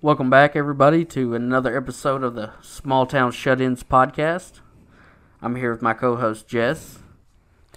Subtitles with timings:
[0.00, 4.60] Welcome back, everybody, to another episode of the Small Town Shut Ins podcast.
[5.42, 7.00] I'm here with my co host, Jess.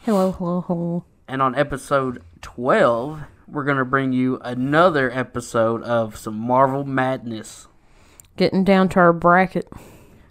[0.03, 1.05] Hello, hello, hello.
[1.27, 7.65] And on episode 12, we're going to bring you another episode of some Marvel Madness.
[8.37, 9.67] Getting down to our bracket.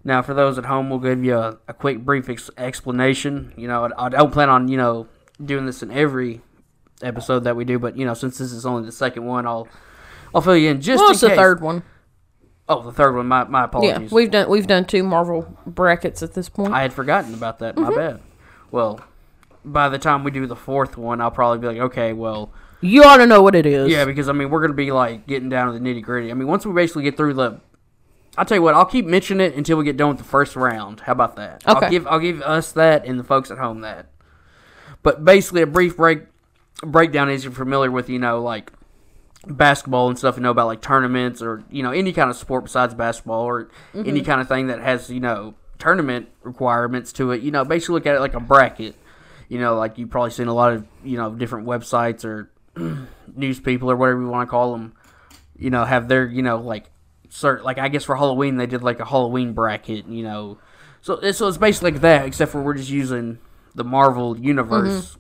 [0.04, 3.52] Now, for those at home, we'll give you a, a quick, brief ex- explanation.
[3.57, 5.09] You know, I, I don't plan on, you know,
[5.45, 6.41] doing this in every
[7.02, 9.66] episode that we do, but, you know, since this is only the second one, I'll.
[10.34, 11.82] I'll fill you in just in the third one.
[12.68, 13.27] Oh, the third one.
[13.27, 14.12] My my Yeah, apologies.
[14.12, 16.72] we've done we've done two Marvel brackets at this point.
[16.72, 17.74] I had forgotten about that.
[17.74, 17.91] Mm-hmm.
[17.91, 18.20] My bad.
[18.70, 19.00] Well,
[19.64, 23.02] by the time we do the fourth one, I'll probably be like, okay, well, you
[23.02, 23.88] ought to know what it is.
[23.91, 26.30] yeah, because I mean, we're gonna be like getting down to the nitty gritty.
[26.30, 27.60] I mean, once we basically get through the,
[28.38, 30.55] I'll tell you what, I'll keep mentioning it until we get done with the first
[30.55, 31.00] round.
[31.00, 31.66] How about that?
[31.66, 31.84] Okay.
[31.86, 34.06] I'll give I'll give us that and the folks at home that.
[35.02, 36.22] But basically, a brief break
[36.83, 38.72] breakdown is you're familiar with, you know, like
[39.56, 42.64] basketball and stuff and know about like tournaments or you know any kind of sport
[42.64, 43.64] besides basketball or
[43.95, 44.08] mm-hmm.
[44.08, 47.42] any kind of thing that has you know tournament requirements to it.
[47.42, 48.97] You know basically look at it like a bracket.
[49.48, 52.50] You know like you've probably seen a lot of you know different websites or
[53.34, 54.94] news people or whatever you want to call them
[55.60, 56.86] you know have their you know like
[57.28, 60.58] cert like i guess for halloween they did like a halloween bracket you know.
[61.03, 63.38] So so it's basically like that except for we're just using
[63.75, 65.19] the marvel universe mm-hmm.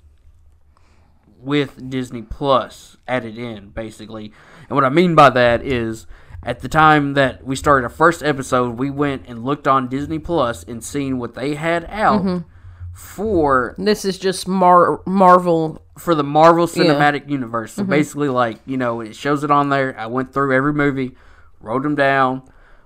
[1.42, 4.32] With Disney Plus added in, basically.
[4.68, 6.06] And what I mean by that is,
[6.42, 10.18] at the time that we started our first episode, we went and looked on Disney
[10.18, 12.48] Plus and seen what they had out mm-hmm.
[12.94, 15.82] for This is just Mar- Marvel.
[15.98, 17.74] for the Marvel Cinematic Universe.
[17.74, 17.90] So mm-hmm.
[17.90, 19.98] basically, like you know, it shows it on there.
[19.98, 21.14] I went through every movie,
[21.60, 22.42] wrote them down.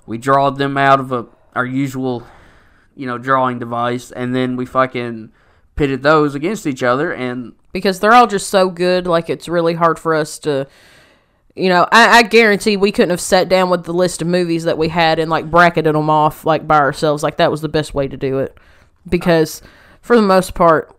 [0.06, 2.27] We drawed them out of a our usual,
[2.97, 5.30] you know, drawing device, and then we fucking
[5.77, 9.06] pitted those against each other and because they're all just so good.
[9.06, 10.69] Like it's really hard for us to,
[11.56, 11.89] you know.
[11.91, 14.89] I, I guarantee we couldn't have sat down with the list of movies that we
[14.89, 17.22] had and like bracketed them off like by ourselves.
[17.22, 18.56] Like that was the best way to do it,
[19.08, 19.62] because
[20.00, 20.97] for the most part,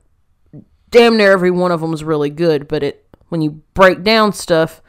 [0.89, 2.67] damn near every one of them is really good.
[2.67, 4.81] But it when you break down stuff,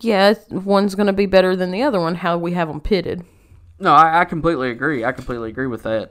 [0.00, 2.16] yeah, one's gonna be better than the other one.
[2.16, 3.24] How we have them pitted.
[3.78, 5.06] No, I, I completely agree.
[5.06, 6.10] I completely agree with that.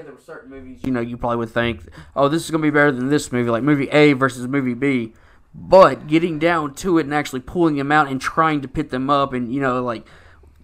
[0.00, 1.82] Well, yeah, there were certain movies, you know, you probably would think,
[2.16, 4.74] oh, this is going to be better than this movie, like movie A versus movie
[4.74, 5.12] B.
[5.54, 9.10] But getting down to it and actually pulling them out and trying to pit them
[9.10, 10.06] up and, you know, like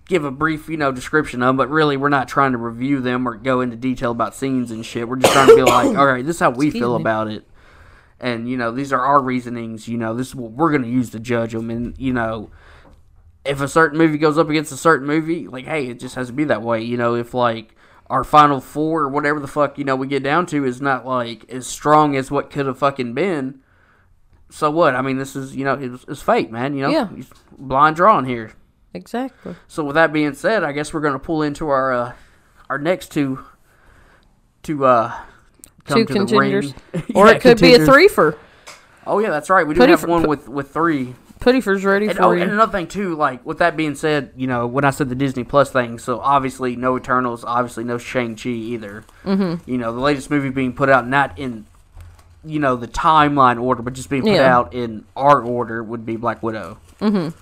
[0.06, 3.00] give a brief, you know, description of them, but really we're not trying to review
[3.00, 5.08] them or go into detail about scenes and shit.
[5.08, 7.02] We're just trying to be like, all right, this is how we Excuse feel me.
[7.02, 7.44] about it.
[8.20, 10.88] And, you know, these are our reasonings, you know, this is what we're going to
[10.88, 11.68] use to judge them.
[11.68, 12.50] And, you know,
[13.44, 16.28] if a certain movie goes up against a certain movie, like, hey, it just has
[16.28, 16.80] to be that way.
[16.82, 17.74] You know, if like
[18.08, 21.04] our final four or whatever the fuck, you know, we get down to is not
[21.06, 23.60] like as strong as what could have fucking been.
[24.50, 24.94] So what?
[24.94, 26.74] I mean, this is you know, it's, it's fate, man.
[26.74, 27.08] You know, Yeah.
[27.58, 28.52] Blind drawing here.
[28.94, 29.56] Exactly.
[29.68, 32.12] So with that being said, I guess we're gonna pull into our uh,
[32.70, 33.44] our next two
[34.62, 35.12] to uh
[35.84, 36.74] come Two to the ring.
[37.14, 38.12] or Yeah, it could be a contenders.
[38.12, 38.38] threefer.
[39.06, 39.66] Oh yeah, that's right.
[39.66, 41.14] We do Putty have for- one with with three.
[41.40, 42.42] Puttyfer's ready And, for oh, you.
[42.42, 45.14] and another thing too, like with that being said, you know, when I said the
[45.14, 49.04] Disney Plus thing, so obviously no Eternals, obviously no Shang Chi either.
[49.24, 49.70] Mm-hmm.
[49.70, 51.66] You know, the latest movie being put out not in,
[52.44, 54.56] you know, the timeline order, but just being put Yeah.
[54.56, 56.78] out in our order would be Black Widow.
[57.00, 57.38] Mm-hmm.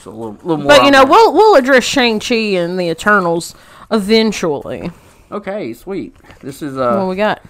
[0.00, 0.68] So a little, little more.
[0.68, 1.10] But you know, that.
[1.10, 3.54] we'll we'll address Shang Chi and the Eternals
[3.90, 4.90] eventually.
[5.32, 6.14] okay, sweet.
[6.40, 7.42] This is uh, what we got?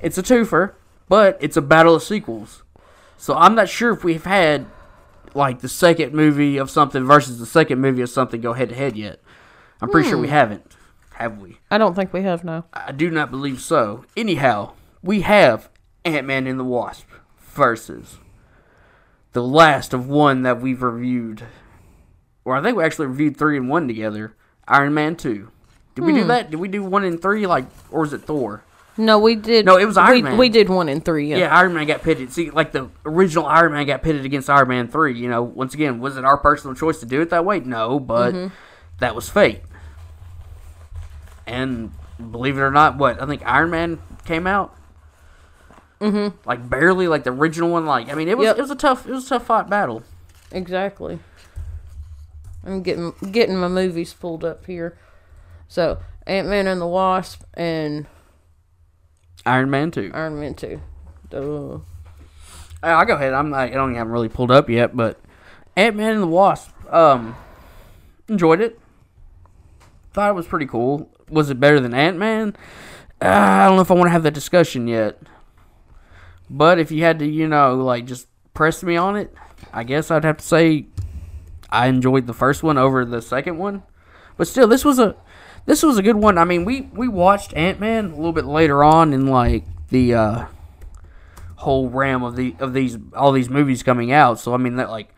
[0.00, 0.74] it's a twofer,
[1.08, 2.62] but it's a battle of sequels.
[3.16, 4.66] So I'm not sure if we've had
[5.34, 8.74] like the second movie of something versus the second movie of something go head to
[8.74, 9.20] head yet.
[9.80, 10.32] I'm pretty sure we hmm.
[10.32, 10.76] haven't.
[11.14, 11.58] Have we?
[11.70, 12.64] I don't think we have no.
[12.72, 14.04] I do not believe so.
[14.16, 14.72] Anyhow,
[15.02, 15.68] we have
[16.04, 17.06] Ant Man and the Wasp
[17.38, 18.18] versus
[19.32, 21.44] the last of one that we've reviewed.
[22.44, 24.34] Or I think we actually reviewed three and one together.
[24.66, 25.50] Iron Man two.
[25.94, 26.28] Did we do hmm.
[26.28, 26.50] that?
[26.50, 27.46] Did we do one and three?
[27.46, 28.64] Like, or is it Thor?
[28.96, 29.66] No, we did.
[29.66, 30.38] No, it was Iron we, Man.
[30.38, 31.28] We did one in three.
[31.28, 31.38] Yeah.
[31.38, 32.32] Yeah, Iron Man got pitted.
[32.32, 35.18] See, like the original Iron Man got pitted against Iron Man three.
[35.18, 37.60] You know, once again, was it our personal choice to do it that way?
[37.60, 38.52] No, but
[38.98, 39.62] that was fate.
[41.46, 44.76] And believe it or not, what I think Iron Man came out,
[46.00, 46.36] mm-hmm.
[46.46, 47.86] like barely, like the original one.
[47.86, 48.58] Like I mean, it was Yep.
[48.58, 50.04] it was a tough it was a tough fought battle.
[50.52, 51.18] Exactly.
[52.64, 54.96] I'm getting getting my movies pulled up here.
[55.68, 58.06] So Ant Man and the Wasp and
[59.46, 60.10] Iron Man two.
[60.14, 60.80] Iron Man two.
[61.30, 61.78] Duh.
[62.82, 63.32] I'll go ahead.
[63.32, 65.18] I'm not, I don't even have really pulled up yet, but
[65.76, 66.70] Ant Man and the Wasp.
[66.92, 67.34] Um,
[68.28, 68.78] enjoyed it.
[70.12, 71.10] Thought it was pretty cool.
[71.28, 72.56] Was it better than Ant Man?
[73.22, 75.20] Uh, I don't know if I want to have that discussion yet.
[76.50, 79.34] But if you had to, you know, like just press me on it,
[79.72, 80.86] I guess I'd have to say
[81.70, 83.82] I enjoyed the first one over the second one,
[84.36, 85.16] but still, this was a
[85.66, 86.38] this was a good one.
[86.38, 90.14] I mean, we we watched Ant Man a little bit later on in like the
[90.14, 90.44] uh,
[91.56, 94.38] whole ram of the of these all these movies coming out.
[94.38, 95.08] So I mean that like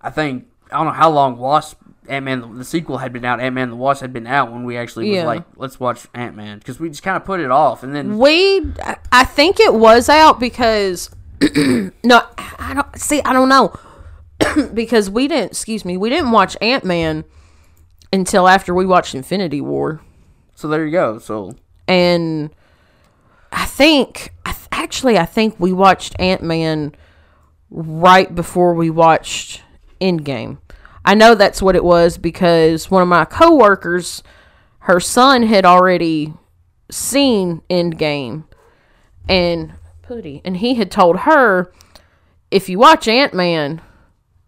[0.00, 3.40] I think I don't know how long Wasp Ant Man the sequel had been out.
[3.40, 5.24] Ant Man the Wasp had been out when we actually Yeah.
[5.24, 7.94] was like let's watch Ant Man because we just kind of put it off and
[7.94, 11.10] then We, I- I think it was out because
[11.56, 13.20] no, I don't see.
[13.22, 13.72] I don't know
[14.74, 15.52] because we didn't.
[15.52, 17.24] Excuse me, we didn't watch Ant Man
[18.12, 20.00] until after we watched Infinity War,
[20.54, 21.18] so there you go.
[21.18, 21.54] So
[21.88, 22.50] and
[23.52, 26.94] I think I th- actually I think we watched Ant Man
[27.70, 29.62] right before we watched
[30.00, 30.58] Endgame.
[31.04, 34.22] I know that's what it was because one of my coworkers,
[34.80, 36.34] her son had already
[36.90, 38.44] seen Endgame,
[39.28, 41.72] and Putty, and he had told her,
[42.50, 43.80] if you watch Ant Man,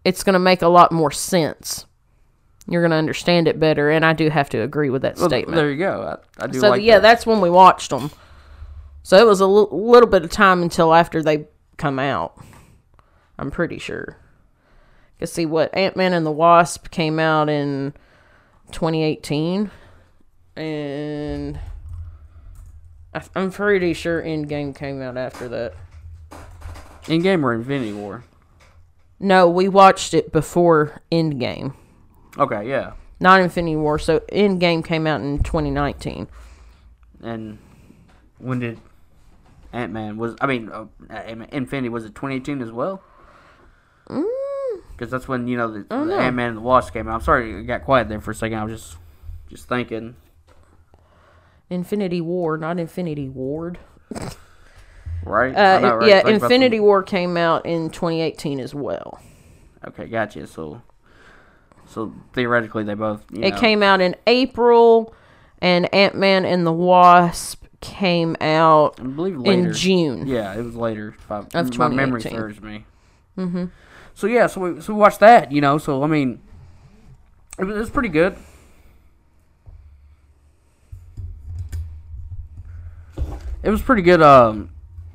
[0.05, 1.87] it's gonna make a lot more sense.
[2.69, 5.57] You're gonna understand it better, and I do have to agree with that well, statement.
[5.57, 6.19] there you go.
[6.39, 7.03] I, I do So like yeah, that.
[7.03, 8.11] that's when we watched them.
[9.03, 12.39] So it was a l- little bit of time until after they come out.
[13.39, 14.17] I'm pretty sure.
[15.19, 17.95] Cause see what Ant Man and the Wasp came out in
[18.71, 19.71] 2018,
[20.57, 21.59] and
[23.15, 25.75] I- I'm pretty sure Endgame came out after that.
[27.07, 28.23] Endgame or Infinity War.
[29.19, 31.75] No, we watched it before Endgame,
[32.39, 33.99] Okay, yeah, not Infinity War.
[33.99, 36.29] So Endgame came out in 2019.
[37.23, 37.59] and
[38.39, 38.81] when did
[39.73, 40.35] Ant Man was?
[40.41, 40.87] I mean, uh,
[41.53, 43.03] Infinity was it 2018 as well?
[44.93, 46.17] Because that's when you know the, the.
[46.17, 47.15] Ant Man and the Wasp came out.
[47.15, 48.59] I'm sorry, I got quiet there for a second.
[48.59, 48.97] I was just
[49.49, 50.17] just thinking.
[51.71, 53.79] Infinity War, not Infinity Ward.
[55.25, 55.55] Right?
[55.55, 56.09] Uh, know, right?
[56.09, 59.21] yeah, Think Infinity War came out in 2018 as well.
[59.87, 60.47] okay, gotcha.
[60.47, 60.83] So,
[61.93, 63.25] so theoretically, they both.
[63.31, 65.15] You It know, came out in April,
[65.61, 69.69] and Ant Man and the Wasp came out I believe later.
[69.69, 70.27] in June.
[70.27, 71.15] Yeah, it was later.
[71.29, 72.85] I, Of my memory serves me.
[73.37, 73.67] Mm-hmm.
[74.15, 75.53] So yeah, so we so we watched that.
[75.53, 76.41] You know, so I mean,
[77.59, 78.37] it was, it was pretty good.
[83.63, 84.21] It was pretty good.
[84.23, 84.71] Um,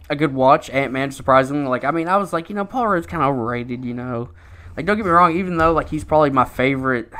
[0.09, 0.69] a good watch.
[0.69, 3.30] Ant Man, surprisingly, like I mean, I was like, you know, Paul Rudd's kind of
[3.30, 3.83] overrated.
[3.83, 4.30] You know,
[4.77, 5.35] like don't get me wrong.
[5.35, 7.12] Even though like he's probably my favorite.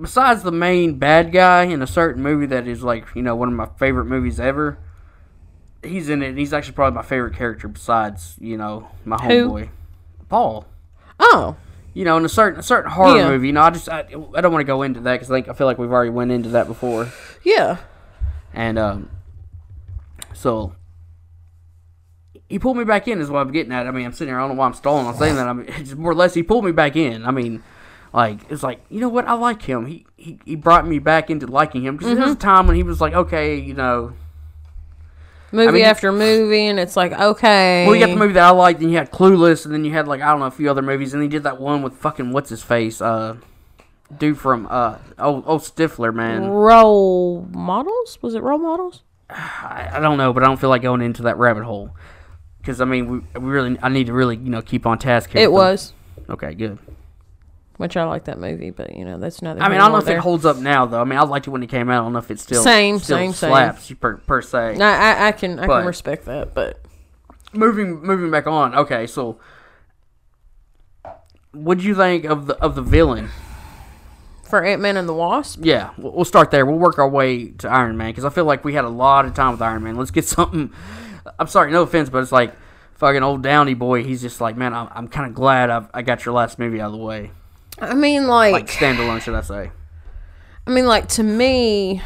[0.00, 3.48] Besides the main bad guy in a certain movie that is like you know one
[3.48, 4.78] of my favorite movies ever,
[5.82, 6.30] he's in it.
[6.30, 9.68] and He's actually probably my favorite character besides you know my homeboy,
[10.30, 10.64] Paul.
[11.22, 11.56] Oh,
[11.92, 13.28] You know, in a certain a certain horror Yeah.
[13.28, 13.48] movie.
[13.48, 13.98] You know, I just I,
[14.34, 16.10] I don't want to go into that because I think I feel like we've already
[16.10, 17.08] went into that before.
[17.44, 17.76] yeah.
[18.54, 19.10] And um,
[20.32, 20.72] so
[22.50, 23.86] he pulled me back in is what I'm getting at.
[23.86, 24.38] I mean, I'm sitting here.
[24.38, 25.46] I don't know why I'm stalling on saying that.
[25.46, 27.24] I mean, it's more or less he pulled me back in.
[27.24, 27.62] I mean,
[28.12, 29.26] like it's like you know what?
[29.26, 29.86] I like him.
[29.86, 32.76] He he, he brought me back into liking him because there was a time when
[32.76, 34.14] he was like, okay, you know,
[35.52, 37.84] Movie mean, after movie, and it's like, okay.
[37.84, 39.92] well, you got the movie that I liked, and you had Clueless, and then you
[39.92, 41.94] had like I don't know a few other movies, and he did that one with
[41.94, 43.36] fucking what's his face, uh,
[44.16, 46.48] dude from uh, oh oh Stifler, man.
[46.48, 48.18] Role models?
[48.22, 49.02] Was it role models?
[49.30, 51.96] I, I don't know, but I don't feel like going into that rabbit hole.
[52.60, 55.30] Because I mean, we, we really, I need to really, you know, keep on task
[55.30, 55.42] here.
[55.42, 55.92] It was,
[56.28, 56.52] okay.
[56.54, 56.78] Good.
[57.78, 59.62] which I like that movie, but you know that's another.
[59.62, 60.18] I mean, I don't know if there.
[60.18, 61.00] it holds up now, though.
[61.00, 62.02] I mean, I liked it when it came out.
[62.02, 63.48] I don't know if it's still Same, still same, same.
[63.50, 64.76] slaps per, per se.
[64.78, 66.80] No, I, I can I But- can respect that, but
[67.52, 68.74] Moving moving back on.
[68.76, 69.40] Okay, so
[71.52, 73.30] what'd you think of the of the villain?
[74.44, 76.66] for Ant Man and the Wasp, Yeah, we'll, we'll start there.
[76.66, 79.24] We'll work our way to Iron Man because I feel like we had a lot
[79.24, 79.94] of time with Iron Man.
[79.94, 80.72] Let's get something.
[81.38, 82.54] I'm sorry, no offense, but it's like
[82.94, 84.04] fucking old Downey boy.
[84.04, 86.80] He's just like, man, I'm, I'm kind of glad I've, I got your last movie
[86.80, 87.30] out of the way.
[87.78, 89.70] I mean, like, Like standalone, should I say?
[90.66, 92.02] I mean, like to me,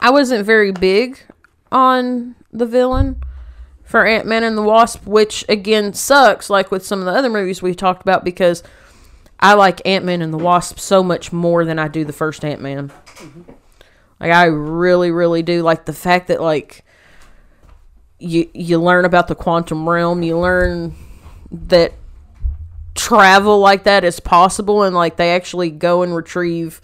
[0.00, 1.18] I wasn't very big
[1.72, 3.20] on the villain
[3.82, 6.48] for Ant Man and the Wasp, which again sucks.
[6.48, 8.62] Like with some of the other movies we talked about, because
[9.40, 12.44] I like Ant Man and the Wasp so much more than I do the first
[12.44, 12.88] Ant Man.
[12.88, 13.52] Mm-hmm.
[14.20, 16.84] Like I really, really do like the fact that like
[18.18, 20.94] you you learn about the quantum realm, you learn
[21.50, 21.92] that
[22.94, 26.80] travel like that is possible and like they actually go and retrieve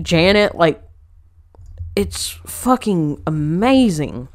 [0.00, 0.82] Janet like
[1.96, 4.28] it's fucking amazing.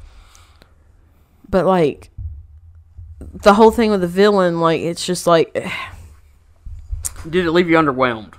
[1.48, 2.10] But like
[3.20, 5.54] the whole thing with the villain like it's just like
[7.28, 8.34] Did it leave you underwhelmed?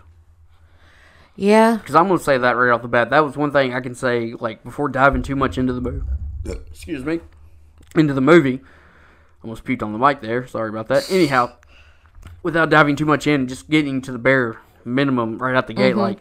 [1.35, 3.09] Yeah, Because I'm gonna say that right off the bat.
[3.09, 6.05] That was one thing I can say, like before diving too much into the movie.
[6.69, 7.21] Excuse me,
[7.95, 8.61] into the movie.
[9.43, 10.45] Almost puked on the mic there.
[10.45, 11.11] Sorry about that.
[11.11, 11.53] Anyhow,
[12.43, 15.91] without diving too much in, just getting to the bare minimum right out the gate,
[15.91, 15.99] mm-hmm.
[16.01, 16.19] like,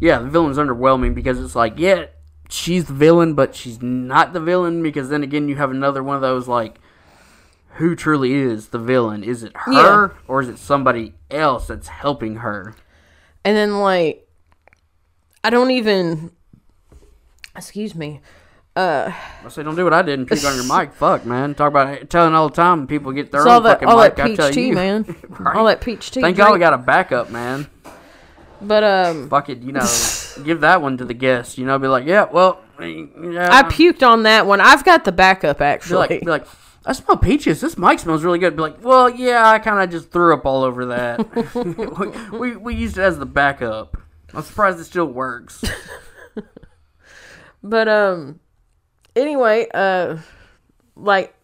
[0.00, 2.06] yeah, the villain's underwhelming because it's like, yeah,
[2.48, 6.16] she's the villain, but she's not the villain because then again, you have another one
[6.16, 6.78] of those like,
[7.76, 9.24] who truly is the villain?
[9.24, 9.72] Is it her
[10.12, 10.18] Yeah.
[10.28, 12.74] or is it somebody else that's helping her?
[13.44, 14.28] And then like
[15.44, 16.30] I don't even
[17.56, 18.20] excuse me.
[18.74, 19.14] I
[19.50, 20.92] say, don't do what I did and puke on your mic.
[20.94, 21.54] Fuck, man.
[21.54, 23.98] Talk about telling all the time people get their It's own all that fucking all
[24.02, 24.16] mic.
[24.16, 24.74] that I peach tell tea, you.
[24.74, 25.16] man.
[25.28, 25.56] Right?
[25.56, 26.22] All that peach tea.
[26.22, 26.60] Thank God we drink.
[26.60, 27.66] got a backup, man.
[28.62, 29.86] But um Fuck it, you know,
[30.44, 31.58] give that one to the guests.
[31.58, 33.48] You know, be like, yeah, well, yeah.
[33.52, 34.60] I puked on that one.
[34.60, 35.96] I've got the backup Be actually.
[35.96, 36.46] like, be like,
[36.86, 37.60] I smell peaches.
[37.60, 38.56] This mic smells really good.
[38.56, 42.32] Be like, well, yeah, I kind of just threw up all over that.
[42.32, 43.96] we, we we used it as the backup.
[44.34, 45.62] I'm surprised it still works.
[47.62, 48.40] But um
[49.14, 50.18] anyway, uh
[50.96, 51.34] like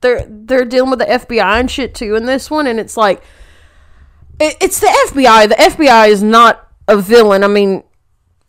[0.00, 3.22] they're they're dealing with the FBI and shit too in this one and it's like
[4.38, 5.48] it, it's the FBI.
[5.48, 7.44] The FBI is not a villain.
[7.44, 7.84] I mean,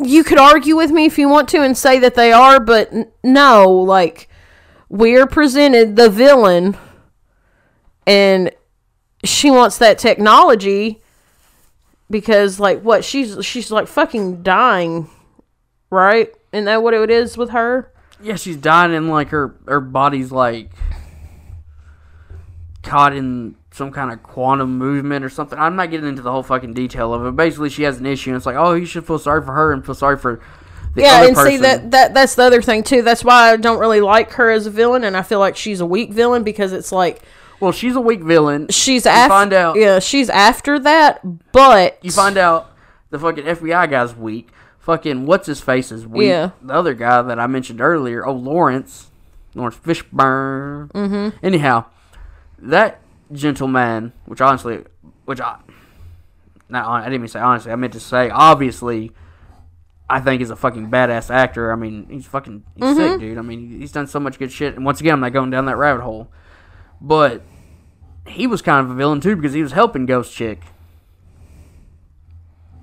[0.03, 2.91] you could argue with me if you want to and say that they are, but
[2.91, 4.27] n- no, like
[4.89, 6.75] we're presented the villain
[8.05, 8.51] and
[9.23, 11.01] she wants that technology
[12.09, 15.09] because like what she's she's like fucking dying
[15.89, 16.29] right?
[16.51, 17.91] Isn't that what it is with her?
[18.21, 20.71] Yeah, she's dying and like her her body's like
[22.83, 25.57] caught in some kind of quantum movement or something.
[25.59, 27.35] I'm not getting into the whole fucking detail of it.
[27.35, 29.73] Basically, she has an issue and it's like, oh, you should feel sorry for her
[29.73, 30.41] and feel sorry for
[30.93, 31.51] the yeah, and person.
[31.51, 33.01] see that that that's the other thing too.
[33.01, 35.81] That's why I don't really like her as a villain, and I feel like she's
[35.81, 37.21] a weak villain because it's like
[37.59, 38.67] well, she's a weak villain.
[38.69, 39.29] she's after.
[39.29, 41.21] find out- yeah, she's after that,
[41.51, 42.71] but You find out
[43.09, 44.49] the fucking FBI guy's weak.
[44.79, 46.27] Fucking what's his face is weak.
[46.27, 46.51] Yeah.
[46.61, 49.09] The other guy that I mentioned earlier, oh Lawrence,
[49.55, 50.91] Lawrence Fishburne.
[50.91, 51.37] Mm-hmm.
[51.43, 51.85] Anyhow,
[52.59, 52.99] that
[53.31, 54.83] gentleman, which honestly,
[55.25, 55.57] which I,
[56.69, 59.11] not I didn't mean to say honestly, I meant to say obviously.
[60.07, 61.71] I think is a fucking badass actor.
[61.71, 63.39] I mean, he's fucking he's sick, dude.
[63.39, 64.75] I mean, he's done so much good shit.
[64.75, 66.27] And once again, I'm not going down that rabbit hole,
[67.01, 67.41] but
[68.27, 70.61] he was kind of a villain too because he was helping Ghost Chick.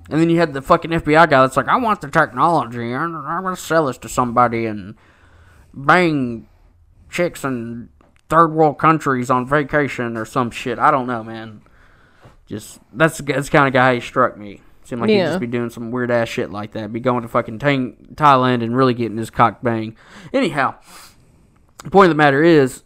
[0.09, 2.93] And then you had the fucking FBI guy that's like, I want the technology.
[2.93, 4.95] I'm, I'm going to sell this to somebody and
[5.73, 6.47] bang
[7.09, 7.89] chicks in
[8.29, 10.77] third world countries on vacation or some shit.
[10.77, 11.61] I don't know, man.
[12.45, 14.61] Just, that's, that's the kind of guy he struck me.
[14.83, 16.91] Seemed like he'd just be doing some weird ass shit like that.
[16.91, 19.95] Be going to fucking Tang- Thailand and really getting his cock bang.
[20.33, 20.75] Anyhow,
[21.83, 22.83] the point of the matter is,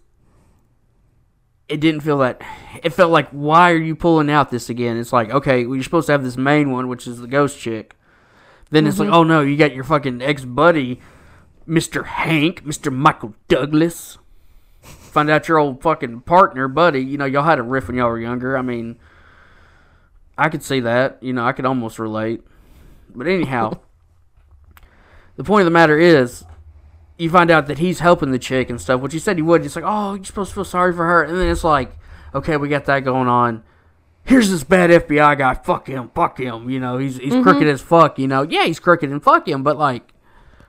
[1.70, 2.42] it didn't feel that.
[2.84, 4.98] It felt like, why are you pulling out this again?
[4.98, 7.60] It's like, okay, well, you're supposed to have this main one, which is the ghost
[7.60, 7.96] chick.
[8.70, 9.16] Then it's like, mm-hmm.
[9.16, 11.00] oh no, you got your fucking ex buddy,
[11.68, 12.06] Mr.
[12.06, 12.94] Hank, Mr.
[12.94, 14.18] Michael Douglas.
[14.82, 17.04] Find out your old fucking partner, buddy.
[17.04, 18.58] You know, y'all had a riff when y'all were younger.
[18.58, 18.98] I mean,
[20.38, 21.18] I could see that.
[21.22, 22.42] You know, I could almost relate.
[23.16, 23.80] But anyhow,
[25.36, 26.44] the point of the matter is,
[27.18, 29.66] you find out that he's helping the chick and stuff, which he said he would.
[29.66, 31.24] It's like, oh, you're supposed to feel sorry for her.
[31.24, 31.98] And then it's like,
[32.34, 33.64] okay, we got that going on.
[34.24, 35.54] Here's this bad FBI guy.
[35.56, 36.12] Fuck him.
[36.14, 36.70] Fuck him.
[36.70, 37.44] You know, he's, he's mm-hmm.
[37.44, 38.20] crooked as fuck.
[38.20, 39.64] You know, yeah, he's crooked and fuck him.
[39.64, 40.14] But, like,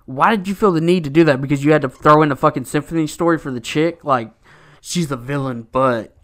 [0.07, 1.41] why did you feel the need to do that?
[1.41, 4.05] Because you had to throw in a fucking symphony story for the chick?
[4.05, 4.31] Like,
[4.81, 6.17] she's the villain, but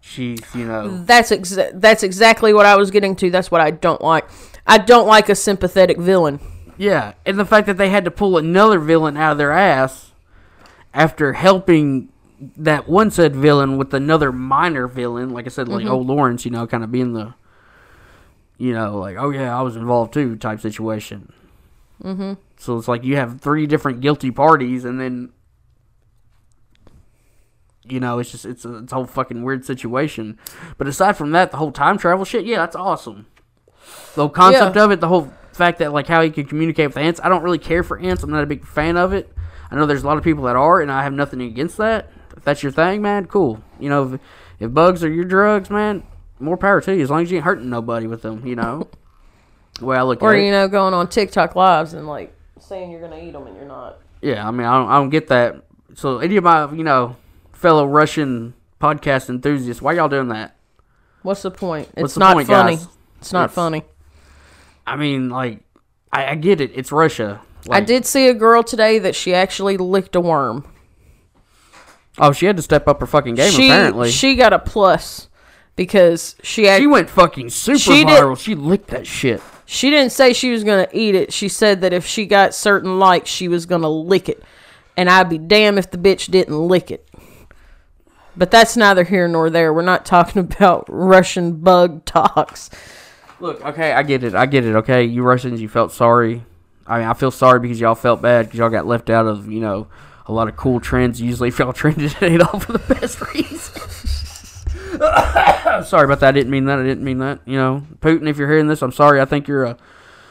[0.00, 1.04] she's, you know.
[1.04, 3.30] that's exa- that's exactly what I was getting to.
[3.30, 4.24] That's what I don't like.
[4.66, 6.40] I don't like a sympathetic villain.
[6.80, 10.12] Yeah, and the fact that they had to pull another villain out of their ass
[10.94, 12.08] after helping
[12.56, 16.50] that one said villain with another minor villain, like I said, like old Lawrence, you
[16.50, 17.34] know, kind of being the,
[18.56, 21.34] you know, like oh yeah, I was involved too type situation.
[22.02, 22.40] Mm-hmm.
[22.56, 25.32] So it's like you have three different guilty parties, and then,
[27.84, 30.38] you know, it's just it's a, it's a whole fucking weird situation.
[30.78, 33.26] But aside from that, the whole time travel shit, yeah, that's awesome.
[34.14, 34.84] The whole concept Yeah.
[34.84, 37.20] of it, the whole fact that like how he could communicate with ants.
[37.22, 38.22] I don't really care for ants.
[38.22, 39.32] I'm not a big fan of it.
[39.70, 42.10] I know there's a lot of people that are, and I have nothing against that.
[42.36, 43.62] If that's your thing, man, cool.
[43.78, 44.20] You know, if,
[44.60, 46.02] if bugs are your drugs, man,
[46.38, 47.02] more power to you.
[47.02, 48.88] As long as you ain't hurting nobody with them, you know.
[49.78, 50.44] the way I look Or at it.
[50.46, 53.66] you know, going on TikTok lives and like saying you're gonna eat them and you're
[53.66, 53.98] not.
[54.20, 55.62] Yeah, I mean, I don't, I don't get that.
[55.94, 57.16] So any of my, you know,
[57.52, 60.56] fellow Russian podcast enthusiasts, why y'all doing that?
[61.22, 61.88] What's the point?
[61.96, 62.76] It's the not point, funny.
[62.76, 62.88] guys?
[63.18, 63.84] It's not It's- funny.
[64.90, 65.60] I mean, like,
[66.12, 66.72] I, I get it.
[66.74, 67.40] It's Russia.
[67.70, 70.66] I did see a girl today that she actually licked a worm.
[72.18, 73.52] Oh, she had to step up her fucking game.
[73.52, 75.28] she apparently, she got a plus
[75.76, 78.38] because she act- She went fucking super She did- viral.
[78.38, 79.40] She licked that shit.
[79.64, 81.32] she didn't say she was gonna eat it.
[81.32, 84.42] She said that if she got certain likes, she was gonna lick it,
[84.96, 87.08] and I'd be damned if the bitch didn't lick it.
[88.36, 89.72] But that's neither here nor there.
[89.72, 92.70] We're not talking about Russian bug talks.
[93.40, 94.34] Look, okay, I get it.
[94.34, 94.74] I get it.
[94.76, 96.44] Okay, you Russians, you felt sorry.
[96.86, 99.50] I mean, I feel sorry because y'all felt bad because y'all got left out of
[99.50, 99.88] you know
[100.26, 101.20] a lot of cool trends.
[101.20, 104.10] Usually, if y'all trended it all for the best reasons.
[105.88, 106.28] sorry about that.
[106.28, 106.78] I didn't mean that.
[106.78, 107.40] I didn't mean that.
[107.46, 109.20] You know, Putin, if you're hearing this, I'm sorry.
[109.20, 109.76] I think you're a.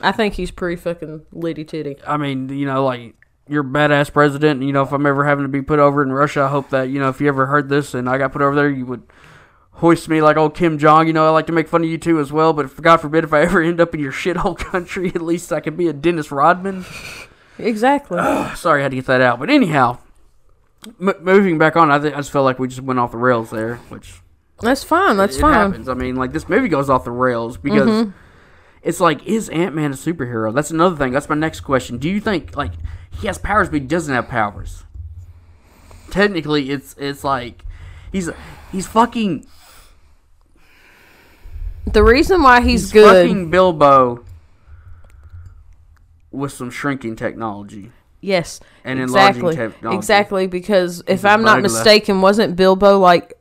[0.02, 1.98] I think he's pretty fucking litty titty.
[2.06, 3.16] I mean, you know, like
[3.48, 4.62] you're a badass president.
[4.62, 6.84] You know, if I'm ever having to be put over in Russia, I hope that
[6.90, 9.04] you know if you ever heard this and I got put over there, you would
[9.80, 11.08] hoist me like old Kim Jong.
[11.08, 12.54] You know, I like to make fun of you too as well.
[12.54, 15.52] But if, God forbid, if I ever end up in your shithole country, at least
[15.52, 16.86] I can be a Dennis Rodman.
[17.58, 18.18] Exactly.
[18.56, 19.40] Sorry, I had to get that out.
[19.40, 19.98] But anyhow,
[21.00, 23.18] m- moving back on, I, th- I just felt like we just went off the
[23.18, 24.22] rails there, which
[24.62, 25.18] That's fine.
[25.18, 25.54] That's it fine.
[25.72, 25.90] happens.
[25.90, 28.12] I mean, like this movie goes off the rails because Mm-hmm.
[28.84, 30.54] it's like, is Ant Man a superhero?
[30.54, 31.12] That's another thing.
[31.12, 31.98] That's my next question.
[31.98, 32.72] Do you think like
[33.20, 34.84] he has powers, but he doesn't have powers?
[36.10, 37.66] Technically, it's it's like
[38.12, 38.30] he's
[38.72, 39.46] he's fucking
[41.94, 43.28] The reason why he's, he's good.
[43.28, 44.24] fucking Bilbo
[46.32, 47.92] with some shrinking technology.
[48.22, 48.60] yes.
[48.84, 49.56] and enlarging exactly.
[49.56, 49.98] technology.
[49.98, 50.48] Exactly.
[50.48, 53.34] Because if I'm not mistaken, wasn't Bilbo like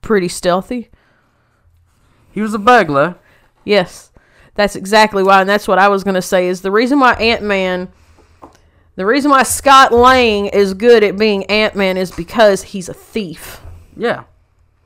[0.00, 0.90] pretty stealthy?
[2.32, 3.16] He was a burglar.
[3.64, 4.10] Yes,
[4.54, 6.48] that's exactly why, and that's what I was going to say.
[6.48, 7.92] Is the reason why Ant Man,
[8.96, 12.94] the reason why Scott Lang is good at being Ant Man is because he's a
[12.94, 13.60] thief,
[13.96, 14.24] Yeah.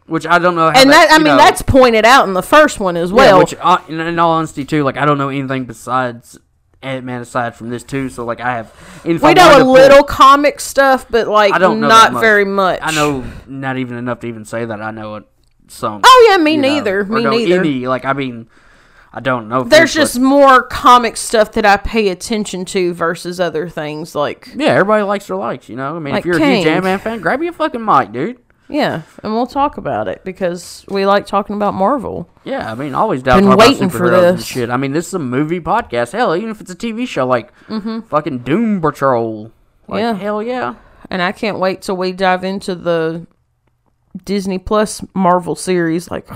[0.06, 2.42] Which I don't know how and that I mean know- that's pointed out in the
[2.42, 3.36] first one as well.
[3.36, 6.38] Yeah, which, uh, in, in all honesty, too, like I don't know anything besides
[6.82, 8.08] Ant Man aside from this too.
[8.08, 8.72] So like I have.
[9.04, 12.12] I we know a to pull- little comic stuff, but like I don't know not
[12.12, 12.20] much.
[12.20, 12.78] very much.
[12.82, 15.24] I know not even enough to even say that I know it.
[15.68, 16.02] Some.
[16.04, 17.00] Oh yeah, me know, neither.
[17.00, 17.58] or me neither.
[17.60, 18.48] Any like I mean,
[19.12, 19.64] I don't know.
[19.64, 24.68] There's just more comic stuff that I pay attention to versus other things like yeah.
[24.68, 25.96] Everybody likes their likes, you know.
[25.96, 26.68] I mean, Like if you're a huge King.
[26.68, 28.38] Ant Man fan, grab you a fucking mic, dude.
[28.68, 32.28] Yeah, and we'll talk about it because we like talking about Marvel.
[32.44, 34.44] Yeah, I mean, always down Been waiting for this.
[34.44, 34.70] shit.
[34.70, 36.12] I mean, this is a movie podcast.
[36.12, 37.52] Hell, even if it's a TV show, like
[38.08, 39.52] fucking Doom Patrol.
[39.88, 40.16] Like, Mm-hmm.
[40.18, 40.22] Yeah.
[40.22, 40.74] hell yeah.
[41.10, 43.26] and I can't wait till we dive into the
[44.24, 46.10] Disney Plus Marvel series.
[46.10, 46.26] Like,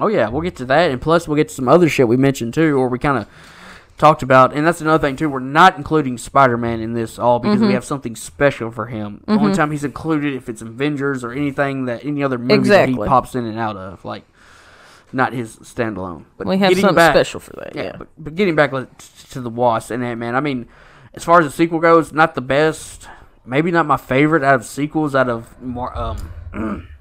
[0.00, 2.16] Oh yeah, we'll get to that, and plus we'll get to some other shit we
[2.16, 3.26] mentioned too, or we kind of
[3.98, 5.28] talked about, and that's another thing too.
[5.28, 7.66] We're not including Spider-Man in this all because Mm-hmm.
[7.68, 9.22] we have something special for him.
[9.26, 12.88] The only time he's included if it's Avengers or anything that any other movie that
[12.88, 14.24] he pops in and out of, like
[15.12, 16.24] not his standalone.
[16.36, 17.74] But we have something back- special for that.
[17.74, 18.70] Yeah, Yeah, But, but getting back
[19.30, 20.68] to the Wasp and Ant Man, I mean,
[21.14, 23.08] as far as the sequel goes, not the best.
[23.44, 25.96] Maybe not my favorite out of sequels out of more.
[25.98, 26.88] um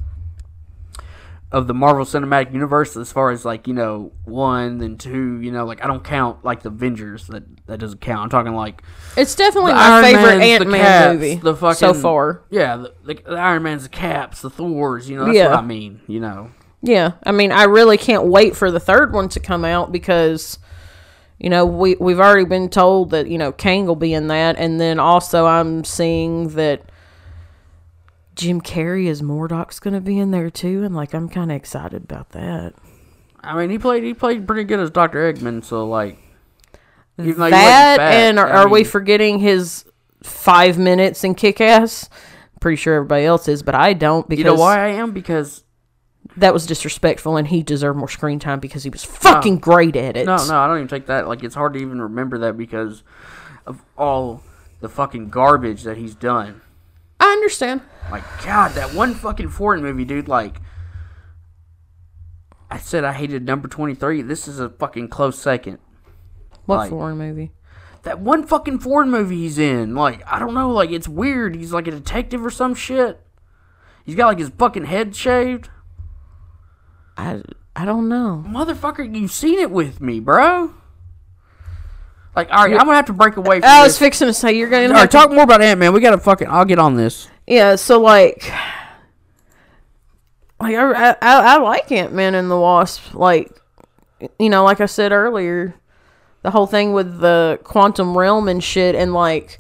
[1.58, 2.96] of the Marvel Cinematic Universe.
[2.96, 6.46] As far as like you know, one then two, you know, like I don't count
[6.46, 7.28] like the Avengers.
[7.28, 8.22] That that doesn't count.
[8.22, 8.84] I'm talking like
[9.15, 12.43] it's definitely my Iron favorite Ant Man movie the fucking, so far.
[12.50, 15.10] yeah, the, the, the Iron Man's, the Caps, the Thors.
[15.10, 15.50] You know, that's Yeah.
[15.50, 16.02] what I mean.
[16.08, 16.52] You know.
[16.84, 20.60] Yeah, I mean, I really can't wait for the third one to come out because,
[21.39, 24.58] you know, we we've already been told that you know Kang will be in that,
[24.58, 26.84] and then also I'm seeing that
[28.38, 31.58] Jim Carrey as Mordoc's going to be in there too, and like I'm kind of
[31.58, 32.73] excited about that.
[33.41, 35.63] I mean, he played he played pretty good as Doctor Eggman.
[35.63, 36.17] So like.
[37.17, 39.86] even though he wasn't that and are, I are we forgetting his
[40.21, 42.10] five minutes in Kick Ass?
[42.62, 45.12] Pretty sure everybody else is, but I don't because You know why I am?
[45.12, 45.63] Because
[46.38, 50.15] that was disrespectful, and he deserved more screen time because he was fucking great at
[50.15, 50.26] it.
[50.26, 51.28] no, no, I don't even take that.
[51.28, 53.04] Like it's hard to even remember that because
[53.65, 54.43] of all
[54.80, 56.62] the fucking garbage that he's done.
[57.19, 57.82] I understand.
[58.12, 60.27] My God, that one fucking foreign movie, dude.
[60.27, 60.62] Like
[62.69, 64.21] I said, I hated number twenty three.
[64.21, 65.80] This is a fucking close second.
[66.65, 67.51] What Like- foreign movie?
[68.03, 69.95] That one fucking foreign movie he's in.
[69.95, 70.69] Like I don't know.
[70.71, 71.56] Like it's weird.
[71.56, 73.19] He's like a detective or some shit.
[74.06, 75.69] He's got like his fucking head shaved.
[77.17, 77.41] I
[77.75, 78.45] I don't know.
[78.47, 80.73] Motherfucker, you've seen it with me, bro.
[82.38, 83.97] Like, all right, I'm gonna have to break away from I was this.
[84.00, 85.91] fixing to say you're gonna All to- talk more about Ant Man.
[85.91, 86.47] We gotta fucking.
[86.47, 87.28] I'll get on this.
[87.47, 88.43] Yeah, so like,
[90.60, 93.13] like I I, I like Ant Man and the Wasp.
[93.13, 93.52] Like,
[94.39, 95.73] you know, like I said earlier,
[96.43, 99.60] the whole thing with the quantum realm and shit, and like,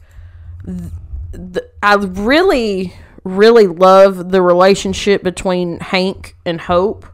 [0.65, 0.91] th-
[1.33, 7.05] th- I really, really love the relationship between Hank and Hope,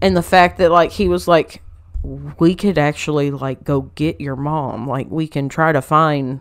[0.00, 1.62] and the fact that like he was like,
[2.04, 4.86] we could actually like go get your mom.
[4.86, 6.40] Like we can try to find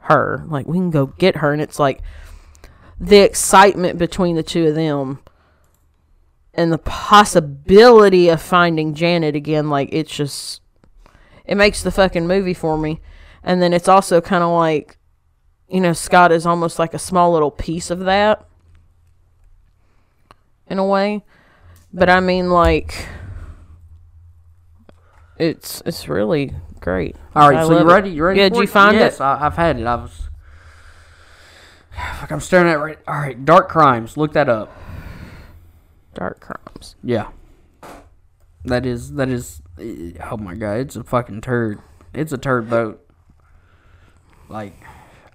[0.00, 0.44] her.
[0.48, 2.00] Like we can go get her, and it's like
[2.98, 5.20] the excitement between the two of them
[6.54, 10.62] and the possibility of finding Janet again, like it's just
[11.44, 13.00] it makes the fucking movie for me.
[13.42, 14.96] And then it's also kind of like
[15.68, 18.46] you know, Scott is almost like a small little piece of that.
[20.68, 21.24] in a way.
[21.92, 23.08] But I mean, like,
[25.38, 27.16] it's it's really great.
[27.34, 28.10] All right, I so you ready?
[28.10, 28.40] You ready?
[28.40, 28.68] Yeah, did you it?
[28.70, 29.20] find yes, it?
[29.22, 29.86] I, I've had it.
[29.86, 30.28] I was.
[32.20, 32.98] Fuck, I'm staring at it right.
[33.06, 34.16] All right, Dark Crimes.
[34.16, 34.72] Look that up.
[36.14, 36.96] Dark Crimes.
[37.02, 37.28] Yeah.
[38.64, 39.60] That is that is.
[39.78, 41.80] eh, Oh my god, it's a fucking turd.
[42.12, 43.00] It's a turd boat.
[44.48, 44.74] Like,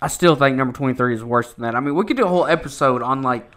[0.02, 1.76] I still think number twenty three is worse than that.
[1.76, 3.52] I mean, we could do a whole episode on like.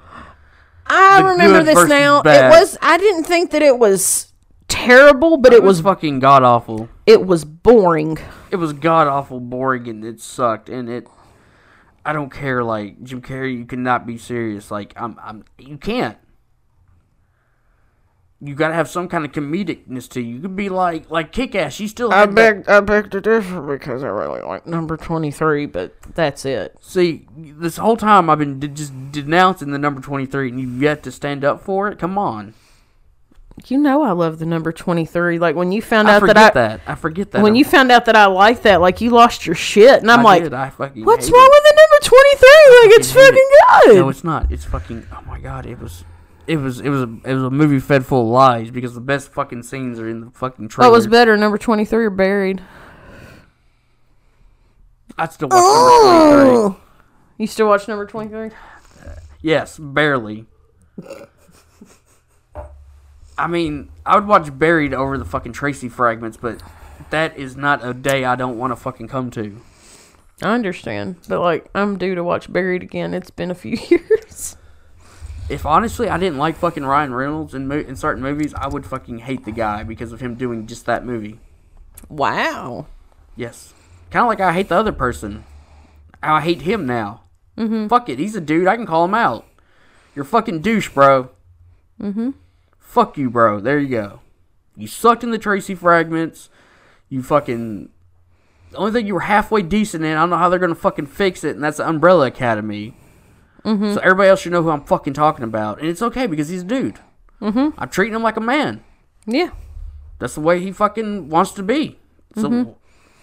[0.87, 2.23] I remember this now.
[2.23, 2.47] bad.
[2.47, 2.77] It was.
[2.83, 4.32] I didn't think that it was
[4.73, 6.89] terrible, but It was fucking god awful.
[7.07, 8.19] it was boring.
[8.51, 10.69] It was god awful, boring, and it sucked.
[10.69, 11.07] And it,
[12.05, 12.63] I don't care.
[12.65, 14.71] Like Jim Carrey, you cannot be serious.
[14.71, 15.45] Like I'm, I'm.
[15.59, 16.19] You can't.
[18.45, 20.35] You gotta have some kind of comedicness to you.
[20.35, 21.79] You could be like, like Kick Ass.
[21.79, 22.13] You still.
[22.13, 26.45] I beg, I beg to differ because I really like number twenty three, but that's
[26.45, 26.77] it.
[26.81, 30.83] See, this whole time I've been de- just denouncing the number twenty three, and you've
[30.83, 32.01] yet to stand up for it.
[32.01, 32.55] Come on,
[33.71, 35.39] You know I love the number twenty three.
[35.39, 36.81] Like when you found I out forget that I that.
[36.87, 37.43] I forget that.
[37.43, 40.21] when you found out that I like that, like you lost your shit, and I'm
[40.21, 41.51] I like, did, I fucking what's wrong it.
[41.51, 42.83] with the number twenty three?
[42.83, 43.97] Like it's fucking fucking good.
[44.01, 44.51] No, it's not.
[44.51, 45.07] It's fucking.
[45.13, 45.67] Oh my god!
[45.67, 46.05] It was.
[46.47, 46.81] It was.
[46.81, 47.03] It was.
[47.03, 50.09] A, it was a movie fed full of lies because the best fucking scenes are
[50.09, 50.91] in the fucking trailer.
[50.91, 52.63] what was better, number twenty three or buried?
[55.19, 56.83] I still watch number twenty three.
[57.39, 58.51] You still watch number twenty three?
[59.41, 60.47] Yes, barely.
[63.39, 66.63] I mean, I would watch Buried over the fucking Tracey fragments, but
[67.11, 69.61] that is not a day I don't want to fucking come to.
[70.43, 73.15] I understand, but like I'm due to watch Buried again.
[73.15, 74.57] It's been a few years.
[75.49, 78.87] If honestly I didn't like fucking Ryan Reynolds in, mo- in certain movies, I would
[78.87, 81.39] fucking hate the guy because of him doing just that movie.
[82.09, 82.87] Wow.
[83.37, 83.73] Yes.
[84.11, 85.45] Kind of like I hate the other person.
[86.23, 87.23] I hate him now.
[87.57, 87.89] Mm-hmm.
[87.89, 88.19] Fuck it.
[88.19, 88.67] He's a dude.
[88.67, 89.45] I can call him out.
[90.15, 91.31] You're fucking douche, bro.
[92.01, 92.31] Mm-hmm.
[92.93, 93.59] Fuck you, bro.
[93.59, 94.21] There you go.
[94.77, 96.51] You sucked in the Tracey fragments.
[97.09, 97.89] You fucking.
[98.71, 101.07] The only thing you were halfway decent in, I don't know how they're gonna fucking
[101.07, 102.95] fix it, and that's the Umbrella Academy.
[103.65, 103.95] Mm-hmm.
[103.95, 106.61] So everybody else should know who I'm fucking talking about, and it's okay because he's
[106.61, 106.99] a dude.
[107.41, 107.81] Mm-hmm.
[107.81, 108.85] I'm treating him like a man.
[109.25, 109.53] Yeah.
[110.19, 111.99] That's the way he fucking wants to be.
[112.37, 112.77] So,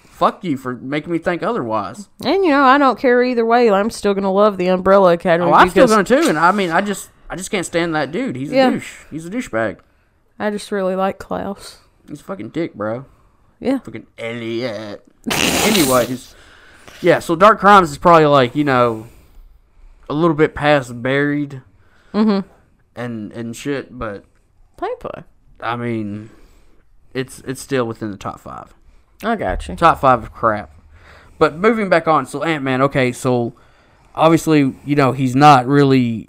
[0.06, 2.10] fuck you for making me think otherwise.
[2.26, 3.70] And you know, I don't care either way.
[3.70, 6.72] I'm still gonna love the Umbrella Academy Oh, I'm still gonna too, and I mean,
[6.72, 8.36] I just, I just can't stand that dude.
[8.36, 9.04] He's a douche.
[9.12, 9.80] He's a douchebag.
[10.40, 11.80] I just really like Klaus.
[12.08, 13.06] He's a fucking dick, bro.
[13.60, 13.80] Yeah.
[13.80, 15.06] Fucking Elliot.
[15.32, 16.34] Anyways,
[17.02, 17.20] yeah.
[17.20, 19.08] So Dark Crimes is probably like you know,
[20.10, 21.62] a little bit past buried,
[22.14, 22.48] Mm-hmm.
[22.96, 24.24] and and shit, but
[24.78, 25.24] Play play.
[25.60, 26.30] I mean,
[27.14, 28.74] it's it's still within the top five.
[29.24, 29.76] I got you.
[29.76, 30.72] top five of crap.
[31.38, 33.54] But moving back on, so Ant Man, okay, so
[34.16, 36.29] obviously, you know, he's not really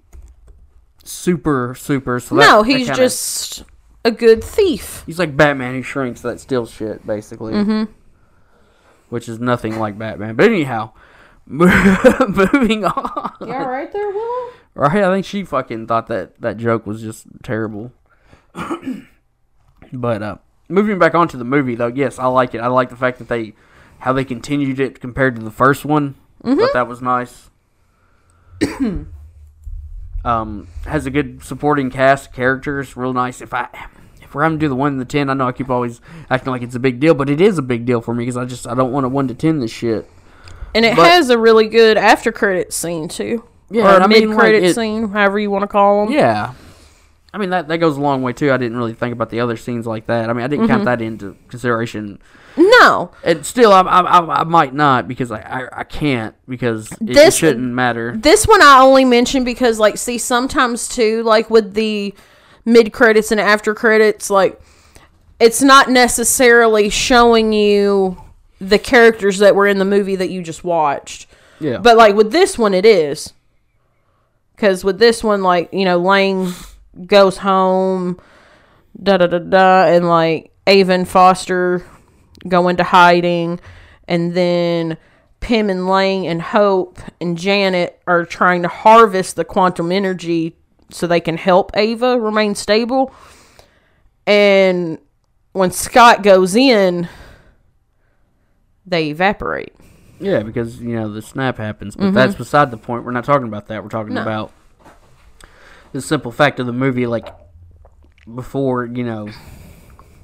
[1.04, 2.20] super, super.
[2.20, 3.64] So that, no, that he's kinda- just
[4.04, 5.02] a good thief.
[5.06, 5.74] he's like Batman.
[5.74, 7.92] He shrinks that steals shit, basically, Mm-hmm.
[9.10, 10.36] which is nothing like Batman.
[10.36, 10.92] But anyhow,
[11.46, 13.32] moving on.
[13.40, 14.50] You all right there, Willow?
[14.74, 17.92] Right, I think she fucking thought that that joke was just terrible.
[19.92, 20.36] but uh,
[20.68, 22.58] moving back onto the movie, though, yes, I like it.
[22.60, 23.54] I like the fact that they
[23.98, 26.14] how they continued it compared to the first one.
[26.44, 27.50] Thought that was nice.
[30.24, 33.40] um, has a good supporting cast of characters, real nice.
[33.40, 33.68] If I
[34.22, 36.00] if we're having to do the one and the ten, I know I keep always
[36.30, 38.36] acting like it's a big deal, but it is a big deal for me because
[38.36, 40.08] I just I don't want a one to ten this shit.
[40.74, 43.44] And it But- has a really good after credit scene too.
[43.70, 46.04] Yeah, or and a I mean, mid credit like, scene, however you want to call
[46.06, 46.12] them.
[46.14, 46.54] Yeah.
[47.32, 48.50] I mean that that goes a long way too.
[48.52, 50.28] I didn't really think about the other scenes like that.
[50.28, 50.72] I mean, I didn't Mm-hmm.
[50.72, 52.18] count that into consideration.
[52.56, 56.90] No, And still, I, I, I, I might not because I, I, I can't because
[56.92, 58.16] it, it This- shouldn't matter.
[58.16, 62.12] this one I only mentioned because, like, see, sometimes too, like with the
[62.64, 64.60] mid credits and after credits, like,
[65.38, 68.20] it's not necessarily showing you
[68.60, 71.28] the characters that were in the movie that you just watched.
[71.60, 73.32] Yeah, But like with this one, it is
[74.56, 76.52] because with this one, like you know, Lang
[77.06, 78.18] goes home,
[79.02, 81.84] da da da da, and like Ava and Foster
[82.48, 83.60] go into hiding,
[84.08, 84.96] and then
[85.40, 90.56] Pym and Lang and Hope and Janet are trying to harvest the quantum energy
[90.90, 93.14] so they can help Ava remain stable.
[94.26, 94.98] And
[95.52, 97.08] when Scott goes in,
[98.86, 99.72] they evaporate.
[100.18, 102.14] yeah, because you know the snap happens, but mm-hmm.
[102.14, 103.04] that's beside the point.
[103.04, 103.82] We're not talking about that.
[103.82, 104.22] We're talking No.
[104.22, 104.52] about
[105.92, 107.28] the simple fact of the movie, like
[108.34, 109.28] before you know,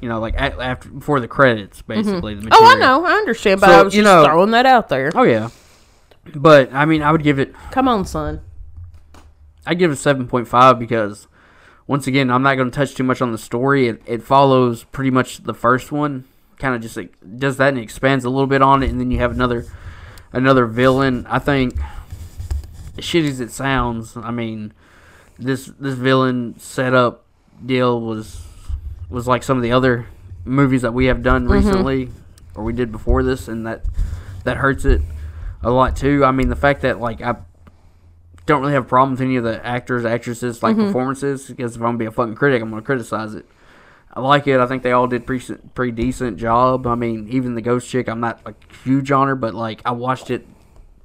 [0.00, 1.92] you know, like a after before the credits, mm-hmm.
[2.02, 2.34] basically.
[2.34, 2.78] The Oh, I material.
[3.02, 5.10] know, I understand, but So, I was you just know- throwing that out there.
[5.14, 5.50] Oh yeah,
[6.34, 8.40] but I mean, I would give it Come on, son.
[9.66, 11.26] I give it seven point five because
[11.88, 13.88] once again, I'm not going to touch too much on the story.
[13.88, 16.24] It, it follows pretty much the first one,
[16.58, 19.10] kind of just like, does that and expands a little bit on it, and then
[19.10, 19.66] you have another
[20.32, 21.26] another villain.
[21.28, 21.76] I think,
[22.98, 24.72] as shitty as it sounds, I mean,
[25.38, 27.24] this this villain setup
[27.64, 28.42] deal was
[29.08, 30.06] was like some of the other
[30.44, 31.52] movies that we have done mm-hmm.
[31.52, 32.10] recently
[32.54, 33.84] or we did before this, and that
[34.44, 35.02] that hurts it
[35.62, 36.24] a lot too.
[36.24, 37.36] I mean, the fact that like I
[38.46, 40.86] don't really have a problem with any of the actors, actresses, like mm-hmm.
[40.86, 43.46] performances, because if I'm gonna be a fucking critic, I'm gonna criticize it.
[44.12, 44.60] I like it.
[44.60, 46.86] I think they all did pretty pretty decent job.
[46.86, 49.90] I mean, even the ghost chick, I'm not like huge on her, but like I
[49.90, 50.46] watched it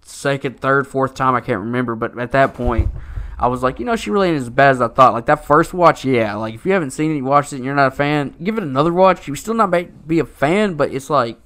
[0.03, 1.95] second, third, fourth time, I can't remember.
[1.95, 2.89] But at that point,
[3.41, 5.13] I was like, you know, she really ain't as bad as I thought.
[5.13, 6.35] Like that first watch, yeah.
[6.35, 8.57] Like if you haven't seen it, you watched it, and you're not a fan, give
[8.57, 9.27] it another watch.
[9.27, 11.39] You still not be be a fan, but it's like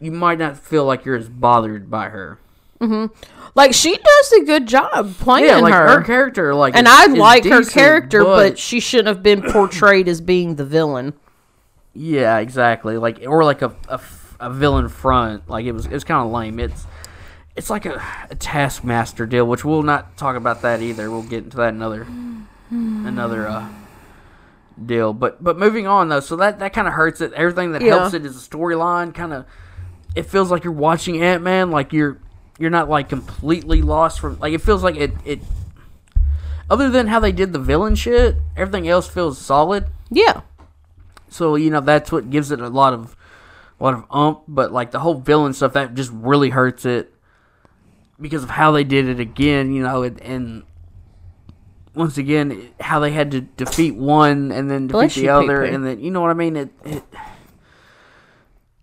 [0.00, 2.38] you might not feel like you're as bothered by her.
[2.80, 3.14] Mm-hmm.
[3.54, 5.88] Like she does a good job playing Yeah, like her.
[5.98, 10.08] her, character, like and is- I like her character, but, she shouldn't have been portrayed
[10.08, 11.14] as being the villain.
[11.94, 12.98] Yeah, exactly.
[12.98, 13.74] Like or like a
[14.40, 15.48] a villain front.
[15.48, 16.58] Like it was it's kind of lame.
[16.60, 16.86] It's
[17.56, 21.10] it's like a, a taskmaster deal, which we'll not talk about that either.
[21.10, 22.06] We'll get into that another
[22.70, 23.68] another uh
[24.84, 25.12] deal.
[25.12, 27.32] But but moving on though, so that that kind of hurts it.
[27.32, 27.98] Everything that Yeah.
[27.98, 29.14] helps it is a storyline.
[29.14, 29.46] Kind of
[30.14, 31.70] it feels like you're watching Ant Man.
[31.70, 32.18] Like you're
[32.58, 34.38] you're not like completely lost from.
[34.38, 35.40] Like it feels like it it.
[36.68, 39.86] Other than how they did the villain shit, everything else feels solid.
[40.10, 40.40] Yeah.
[41.28, 43.16] So you know that's what gives it a lot of,
[43.80, 44.42] a lot of ump.
[44.48, 47.12] But like the whole villain stuff, that just really hurts it
[48.20, 49.72] because of how they did it again.
[49.72, 50.62] You know, and, and
[51.94, 56.00] once again how they had to defeat one and then defeat the other, and then
[56.00, 56.56] you know what I mean.
[56.56, 57.04] It it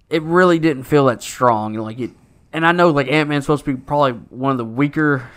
[0.10, 1.74] it really didn't feel that strong.
[1.76, 2.12] Like it,
[2.52, 5.30] and I know like Ant Man's supposed to be probably one of the weaker.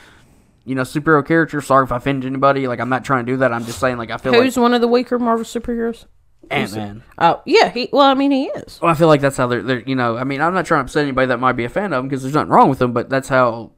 [0.69, 1.65] You know, superhero characters.
[1.65, 2.67] Sorry if I offended anybody.
[2.67, 3.53] Like, I'm not trying to do that.
[3.53, 6.07] I'm just saying, like, I feel Who's like one of the weaker Marvel superheroes?
[6.51, 7.05] Ant Man.
[7.19, 7.71] Oh, yeah.
[7.71, 7.89] He.
[7.93, 8.81] Well, I mean, he is.
[8.83, 10.81] Well, I feel like that's how they're, they're, you know, I mean, I'm not trying
[10.81, 12.81] to upset anybody that might be a fan of them because there's nothing wrong with
[12.81, 13.75] them, but that's how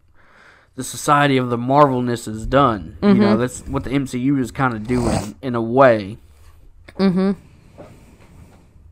[0.79, 2.99] the society of the Marvelness is done.
[3.03, 6.19] You know, that's what the MCU is kind of doing in a way.
[6.97, 7.33] Mm-hmm.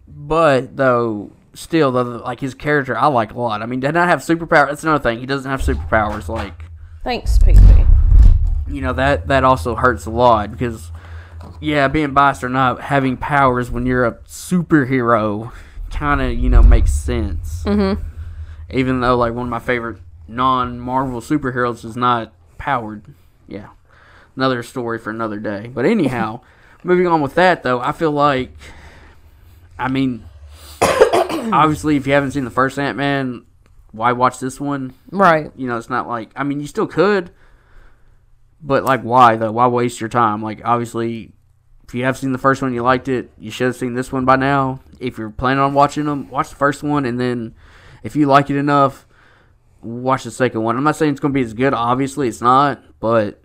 [0.08, 3.62] But though, still, though, like his character, I like a lot.
[3.62, 4.66] I mean, did not have superpower.
[4.66, 5.20] That's another thing.
[5.20, 6.28] He doesn't have superpowers.
[6.28, 6.64] Like,
[7.04, 7.86] Thanks, PP.
[8.66, 10.90] you know, that that also hurts a lot because,
[11.60, 15.52] yeah, being biased or not, having powers when you're a superhero
[15.90, 17.62] kind of you know makes sense.
[17.62, 18.02] Mm-hmm.
[18.76, 23.02] Even though like one of my favorite non-Marvel superheroes is not powered.
[23.46, 23.70] Yeah,
[24.34, 25.70] another story for another day.
[25.72, 26.40] But anyhow,
[26.82, 28.50] moving on with that though, I feel like,
[29.78, 30.24] I mean,
[30.82, 33.44] obviously if you haven't seen the first Ant Man,
[33.92, 34.94] why watch this one?
[35.10, 35.50] Right.
[35.56, 37.30] You know, it's not like I mean, you still could,
[38.60, 39.52] but like, why though?
[39.52, 40.42] Why waste your time?
[40.42, 41.32] Like, obviously,
[41.86, 43.30] if you have seen the first one, you liked it.
[43.38, 44.80] You should have seen this one by now.
[44.98, 47.54] If you're planning on watching them, watch the first one, and then
[48.02, 49.05] if you like it enough,
[49.82, 50.76] watch the second one.
[50.76, 51.74] I'm not saying it's going to be as good.
[51.74, 53.42] Obviously, it's not, but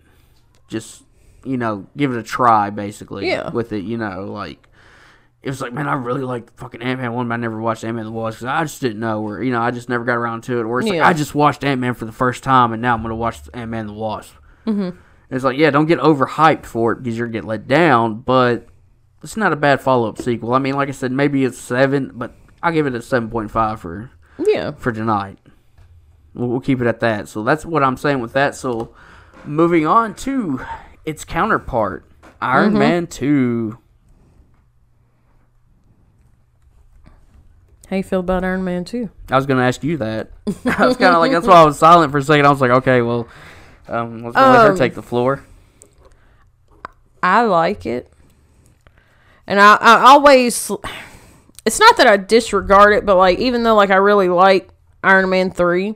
[0.68, 1.04] just
[1.44, 2.70] you know, give it a try.
[2.70, 3.50] Basically, Yeah.
[3.50, 4.68] with it, you know, like.
[5.42, 7.82] It was like, man, I really like fucking Ant Man one, but I never watched
[7.82, 10.04] Ant Man the Wasp because I just didn't know, or you know, I just never
[10.04, 10.62] got around to it.
[10.62, 11.02] Or it's Yeah.
[11.02, 13.40] like I just watched Ant Man for the first time, and now I'm gonna watch
[13.52, 14.32] Ant Man the Wasp.
[14.68, 14.90] Mm-hmm.
[15.30, 18.68] It's like, yeah, don't get overhyped for it because you're gonna get let down, but
[19.24, 20.54] it's not a bad follow up sequel.
[20.54, 23.50] I mean, like I said, maybe it's seven, but I'll give it a seven point
[23.50, 24.70] five for Yeah.
[24.78, 25.40] for tonight.
[26.34, 27.28] We'll, keep it at that.
[27.28, 28.54] So that's what I'm saying with that.
[28.54, 28.94] So
[29.44, 30.60] moving on to
[31.04, 32.04] its counterpart,
[32.40, 33.78] Iron Man Two.
[37.92, 39.10] How you feel about Iron Man 2?
[39.30, 40.30] I was gonna ask you that.
[40.64, 42.46] I was kind of like that's why I was silent for a second.
[42.46, 43.28] I was like, okay, well,
[43.86, 45.44] um, let's let her Um, take the floor.
[47.22, 48.10] I like it.
[49.46, 50.70] And I, I always
[51.66, 54.70] it's not that I disregard it, but like even though like I really like
[55.04, 55.94] Iron Man 3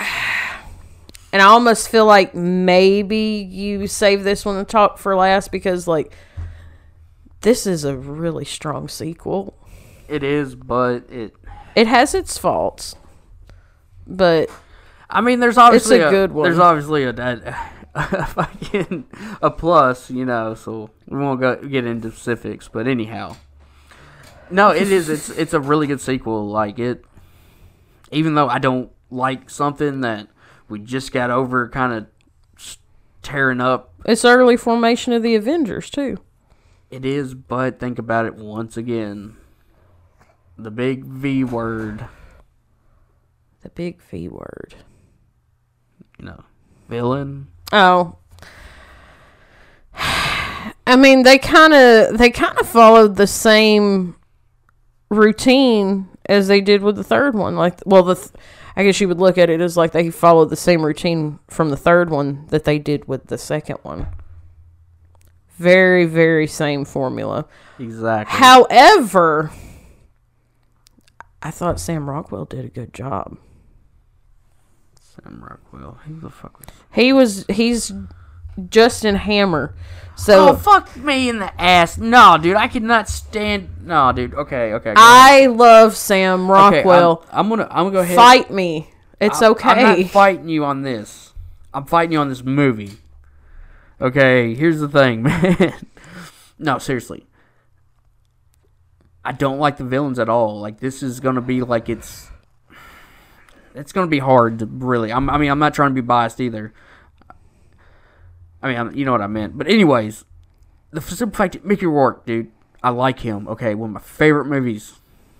[1.32, 5.86] and I almost feel like maybe you save this one to talk for last because
[5.86, 6.14] like
[7.42, 9.56] this is a really strong sequel.
[10.08, 11.34] It is, but it.
[11.76, 12.96] It has its faults.
[14.06, 14.50] But
[15.08, 16.44] I mean, there's obviously a good one.
[16.44, 17.56] There's obviously a, a,
[17.94, 19.06] a fucking
[19.40, 20.54] a plus, you know.
[20.54, 23.36] So we won't go get into specifics, but anyhow,
[24.50, 25.08] no, it is.
[25.08, 26.48] It's it's a really good sequel.
[26.48, 27.04] Like it,
[28.10, 30.28] even though I don't like something that
[30.68, 32.06] we just got over, kind of
[33.22, 33.92] tearing up.
[34.06, 36.18] it's early formation of the Avengers too.
[36.90, 39.36] It is, but think about it once again.
[40.58, 42.06] The big V word,
[43.62, 44.74] The big V word.
[46.18, 46.44] you know,
[46.88, 47.48] villain.
[47.72, 48.16] Oh.
[49.94, 54.16] I mean, they kind of they kind of followed the same
[55.08, 57.56] routine as they did with the third one.
[57.56, 58.30] Like, well, the th-
[58.80, 61.68] I guess you would look at it as like they followed the same routine from
[61.68, 64.06] the third one that they did with the second one.
[65.58, 67.44] Very, very same formula.
[67.78, 68.38] Exactly.
[68.38, 69.50] However,
[71.42, 73.36] I thought Sam Rockwell did a good job.
[74.98, 75.98] Sam Rockwell.
[76.06, 76.68] Who the fuck was?
[76.94, 77.92] He was he's
[78.68, 79.74] Justin Hammer.
[80.16, 81.96] So Oh fuck me in the ass!
[81.96, 83.70] No, dude, I could not stand.
[83.86, 84.34] No, dude.
[84.34, 84.92] Okay, okay.
[84.96, 87.24] I love Sam Okay, Rockwell.
[87.32, 87.68] I'm, I'm gonna.
[87.70, 88.16] I'm gonna go ahead.
[88.16, 88.90] Fight me.
[89.20, 89.68] It's I- okay.
[89.70, 91.32] I'm not fighting you on this.
[91.72, 92.98] I'm fighting you on this movie.
[94.00, 95.72] Okay, here's the thing, man.
[96.58, 97.26] no, seriously.
[99.24, 100.60] I don't like the villains at all.
[100.60, 102.28] Like this is gonna be like it's.
[103.74, 105.12] It's gonna be hard to really.
[105.12, 106.72] I'm, I mean, I'm not trying to be biased either.
[108.62, 109.56] I mean, you know what I meant.
[109.56, 110.24] But anyways,
[110.90, 112.50] the simple fact that Mickey Rourke, dude,
[112.82, 113.48] I like him.
[113.48, 114.94] Okay, one of my favorite movies.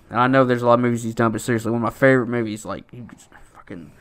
[0.09, 1.89] And I know there's a lot of movies he's done, but seriously, one of my
[1.89, 2.65] favorite movies.
[2.65, 2.91] Like
[3.53, 3.91] fucking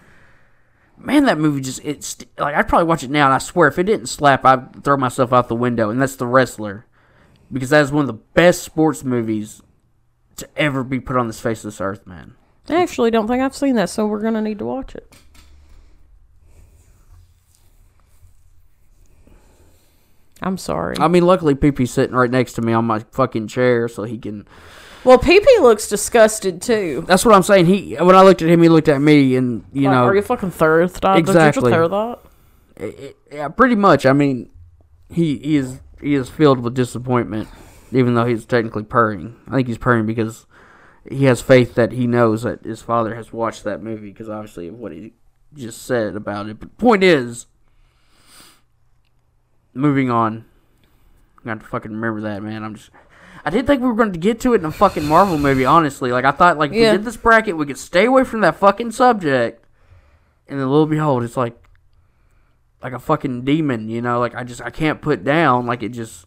[0.96, 3.78] man, that movie just it's like I'd probably watch it now, and I swear if
[3.78, 5.90] it didn't slap, I'd throw myself out the window.
[5.90, 6.87] And that's The Wrestler,
[7.52, 9.62] because that is one of the best sports movies
[10.37, 12.35] to ever be put on this face of this earth, man.
[12.68, 15.14] I actually don't think I've seen that, so we're gonna need to watch it.
[20.42, 20.96] I'm sorry.
[20.98, 24.16] I mean, luckily, PP's sitting right next to me on my fucking chair, so he
[24.18, 24.46] can.
[25.05, 27.05] well, PP looks disgusted too.
[27.07, 27.66] That's what I'm saying.
[27.66, 30.14] He when I looked at him, he looked at me, and you Like, know, are
[30.14, 31.07] you fucking thirsty?
[31.16, 31.70] Exactly.
[31.70, 32.18] Did you that?
[32.81, 34.07] I- I- yeah, pretty much.
[34.07, 34.50] I mean,
[35.11, 37.48] he, he is he is filled with disappointment,
[37.92, 39.37] even though he's technically purring.
[39.48, 40.46] I think he's purring because
[41.09, 44.68] he has faith that he knows that his father has watched that movie because obviously
[44.68, 45.12] of what he
[45.55, 46.61] just said about it.
[46.61, 47.46] But point is,
[49.74, 50.44] moving on.
[51.40, 52.62] I got to fucking remember that, man.
[52.62, 52.90] I'm just.
[53.44, 55.64] I didn't think we were going to get to it in a fucking Marvel movie,
[55.64, 56.12] honestly.
[56.12, 56.92] Like I thought, like if Yeah.
[56.92, 59.64] we did this bracket, we could stay away from that fucking subject.
[60.46, 61.56] And then, lo and behold, it's like
[62.83, 64.18] like a fucking demon, you know.
[64.20, 65.64] Like I just I can't put down.
[65.66, 66.26] Like it just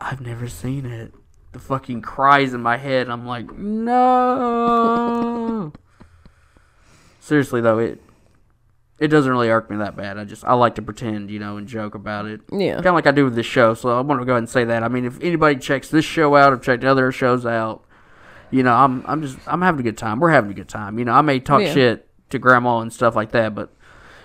[0.00, 1.12] I've never seen it.
[1.52, 3.10] The fucking cries in my head.
[3.10, 5.02] I'm like no.
[7.20, 8.00] Seriously though, it
[9.00, 10.18] it doesn't really irk me that bad.
[10.18, 12.42] I just I like to pretend, you know, and joke about it.
[12.52, 12.74] Yeah.
[12.74, 13.72] Kind of like I do with this show.
[13.74, 14.82] So I want to go ahead and say that.
[14.82, 17.82] I mean, if anybody checks this show out or checked other shows out,
[18.50, 20.20] you know, I'm I'm just I'm having a good time.
[20.20, 20.98] We're having a good time.
[20.98, 21.72] You know, I may talk Yeah.
[21.72, 23.72] shit to grandma and stuff like that, but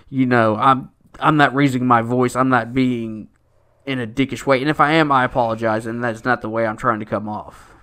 [0.10, 2.36] you know, I'm I'm not raising my voice.
[2.36, 3.30] I'm not being
[3.86, 4.60] in a dickish way.
[4.60, 5.86] And if I am, I apologize.
[5.86, 7.75] And that's not the way I'm trying to come off.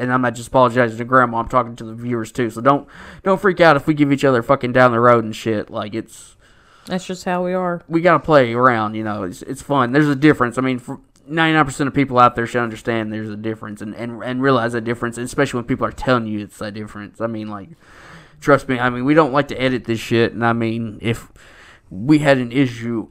[0.00, 1.38] And I'm not just apologizing to grandma.
[1.38, 2.50] I'm talking to the viewers too.
[2.50, 2.88] So don't
[3.22, 5.70] don't freak out if we give each other fucking down the road and shit.
[5.70, 6.36] Like it's
[6.86, 7.82] That's just how we are.
[7.88, 8.94] we gotta play around.
[8.94, 9.92] You know, it's it's fun.
[9.92, 10.58] There's a difference.
[10.58, 14.22] I mean, for 99% of people out there should understand there's a difference and, and
[14.24, 17.20] and realize that difference, especially when people are telling you it's that difference.
[17.20, 17.68] I mean, like,
[18.40, 18.80] trust me.
[18.80, 21.30] I mean, we don't like to edit this shit, and I mean, if
[21.88, 23.08] we had an issue,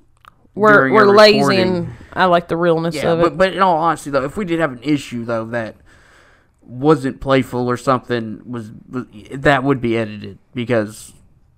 [0.56, 3.24] We're we're lazy and I like the realness yeah, of it.
[3.24, 5.76] but but in all honesty though, if we did have an issue though that
[6.70, 11.14] wasn't playful or something, was, was that would be edited because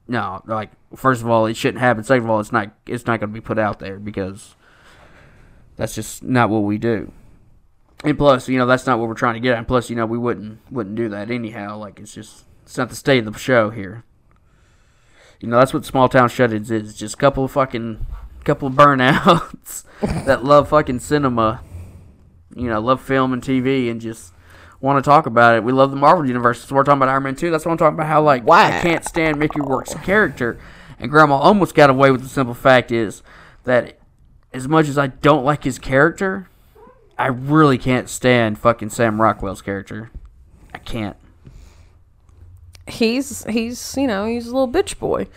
[0.07, 2.03] no, like first of all, it shouldn't happen.
[2.03, 4.55] Second of all, it's not it's not going to be put out there because
[5.75, 7.11] that's just not what we do.
[8.03, 9.59] And plus, you know, that's not what we're trying to get at.
[9.59, 11.77] And plus, you know, we wouldn't wouldn't do that anyhow.
[11.77, 14.03] Like it's just it's not the state of the show here.
[15.39, 16.95] You know, that's what small town shut-ins is.
[16.95, 18.05] Just a couple of fucking
[18.43, 19.83] couple of burnouts
[20.25, 21.61] that love fucking cinema.
[22.55, 24.33] You know, love film and TV and just
[24.81, 25.63] want to talk about it.
[25.63, 26.65] We love the Marvel universe.
[26.65, 27.49] So we're talking about Iron Man 2.
[27.51, 28.07] That's what I'm talking about.
[28.07, 28.65] How like Wow.
[28.65, 30.59] I can't stand Mickey Rourke's character,
[30.99, 33.21] and Grandma almost got away with the simple fact is
[33.63, 33.97] that
[34.53, 36.49] as much as I don't like his character,
[37.17, 40.11] I really can't stand fucking Sam Rockwell's character.
[40.73, 41.15] I can't.
[42.87, 45.27] he's he's you know he's a little bitch boy,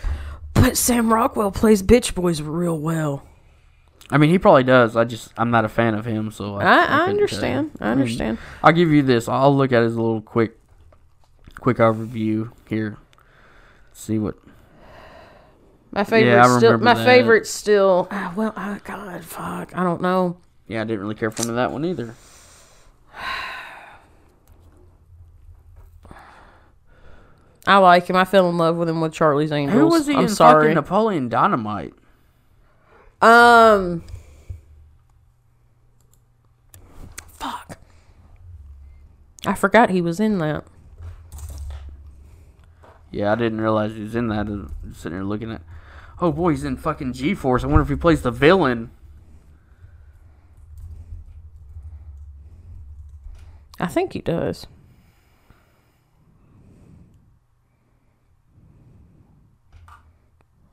[0.55, 3.23] but Sam Rockwell plays bitch boys real well.
[4.11, 4.97] I mean, he probably does.
[4.97, 7.71] I just I'm not a fan of him, so I, I, I couldn't tell understand.
[7.81, 8.39] I mean, understand.
[8.63, 9.29] I'll give you this.
[9.29, 10.59] I'll look at his little quick,
[11.59, 12.99] quick overview here.
[13.93, 14.37] See what.
[15.91, 17.05] My favorite Yeah, still remember my that.
[17.05, 18.09] favorite still.
[18.11, 20.39] ah, well, oh, God, fuck, I don't know.
[20.67, 22.15] Yeah, I didn't really care for him in that one either.
[27.67, 28.17] I like him.
[28.17, 29.79] I fell in love with him with Charlie's Angels.
[29.79, 30.65] Who was he I'm in sorry.
[30.65, 31.95] fucking Napoleon Dynamite?
[33.25, 34.05] Um.
[37.27, 37.79] Fuck.
[39.47, 40.66] I forgot he was in that.
[43.11, 44.47] Yeah, I didn't realize he was in that.
[44.47, 45.62] I'm sitting here looking at.
[46.20, 47.64] Oh boy, he's in fucking G Force.
[47.64, 48.91] I wonder if he plays the villain.
[53.81, 54.66] I think he does.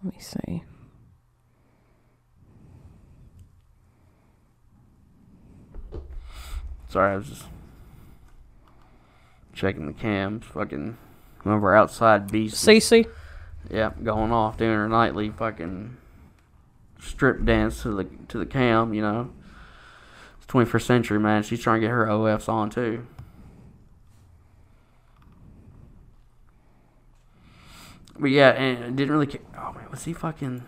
[0.03, 0.63] Let me see.
[6.91, 7.45] Sorry, I was just
[9.53, 10.43] checking the cams.
[10.43, 10.97] Fucking
[11.45, 12.55] remember outside beast.
[12.67, 13.07] Cece?
[13.69, 15.95] Yeah, going off doing her nightly fucking
[16.99, 18.93] strip dance to the to the cam.
[18.93, 19.31] You know,
[20.37, 21.43] it's 21st century, man.
[21.43, 23.07] She's trying to get her OFs on too.
[28.19, 29.27] But yeah, and it didn't really.
[29.27, 30.67] Ca- oh man, was he fucking?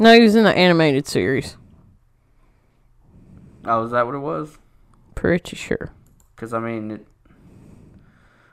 [0.00, 1.56] No, he was in the animated series.
[3.64, 4.58] Oh, is that what it was?
[5.20, 5.92] Pretty sure.
[6.34, 7.06] Because I mean, it,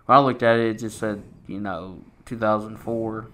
[0.06, 3.28] when I looked at it, it just said you know 2004.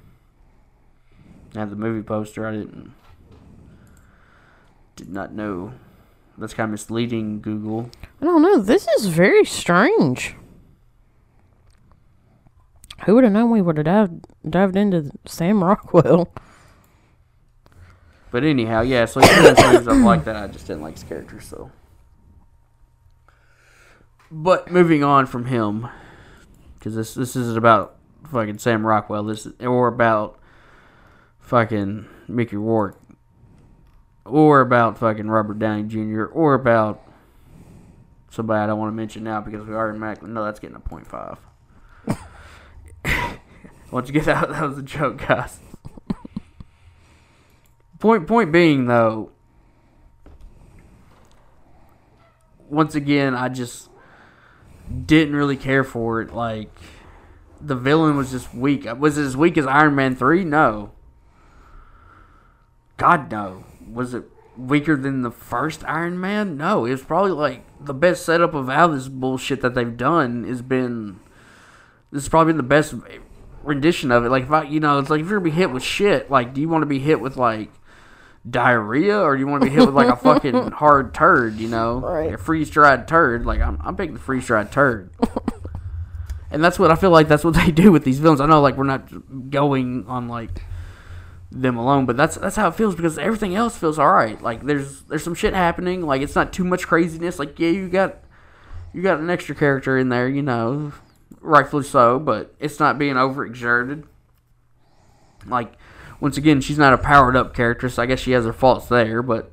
[1.56, 2.94] I had the movie poster, I didn't
[4.96, 5.74] did not know.
[6.38, 7.90] That's kind of misleading, Google.
[8.22, 8.60] I don't know.
[8.60, 10.36] This is very strange.
[13.08, 16.32] Who would have known we would have dived, dived into Sam Rockwell?
[18.30, 19.06] But anyhow, yeah.
[19.06, 20.36] So he does moves up like that.
[20.36, 21.72] I just didn't like his character, so.
[24.36, 25.88] But moving on from him,
[26.74, 27.98] because this this isn't about
[28.32, 29.24] fucking Sam Rockwell.
[29.26, 30.40] This or about
[31.38, 33.00] fucking Mickey Rourke,
[34.26, 37.08] or about fucking Robert Downey Jr., or about
[38.32, 40.24] somebody I don't want to mention now because we already met.
[40.24, 41.38] No, that's getting a point five.
[43.92, 45.60] Once you get that, that was a joke, guys.
[48.00, 49.30] Point point being though,
[52.68, 53.90] once again, I just
[55.06, 56.34] didn't really care for it.
[56.34, 56.70] Like
[57.62, 58.86] the villain was just weak.
[58.98, 60.44] Was it as weak as Iron Man three?
[60.44, 60.92] No.
[62.98, 63.64] God no.
[63.92, 64.24] Was it
[64.58, 66.58] weaker than the first Iron Man?
[66.58, 66.86] No.
[66.86, 70.62] It was probably like the best setup of all this bullshit that they've done has
[70.62, 71.20] been.
[72.12, 72.94] This has probably the best
[73.64, 74.30] rendition of it.
[74.30, 76.54] Like if I, you know, it's like if you're gonna be hit with shit, like
[76.54, 77.72] do you want to be hit with like
[78.50, 81.56] diarrhea or do you want to be hit with like a fucking hard turd?
[81.56, 82.26] You know, Right.
[82.26, 83.46] like a freeze dried turd.
[83.46, 85.12] Like I'm, I'm picking the freeze dried turd.
[86.52, 87.28] and that's what I feel like.
[87.28, 88.41] That's what they do with these villains.
[88.41, 90.64] I know, like we're not going on like
[91.52, 94.41] them alone, but that's that's how it feels because everything else feels all right.
[94.41, 96.02] Like there's there's some shit happening.
[96.02, 97.39] Like it's not too much craziness.
[97.39, 98.18] Like yeah, you got
[98.94, 100.91] you got an extra character in there, you know,
[101.41, 104.04] rightfully so, but it's not being overexerted.
[105.46, 105.74] Like
[106.24, 108.88] once again, she's not a powered up character, so I guess she has her faults
[108.88, 109.21] there.
[109.21, 109.51] But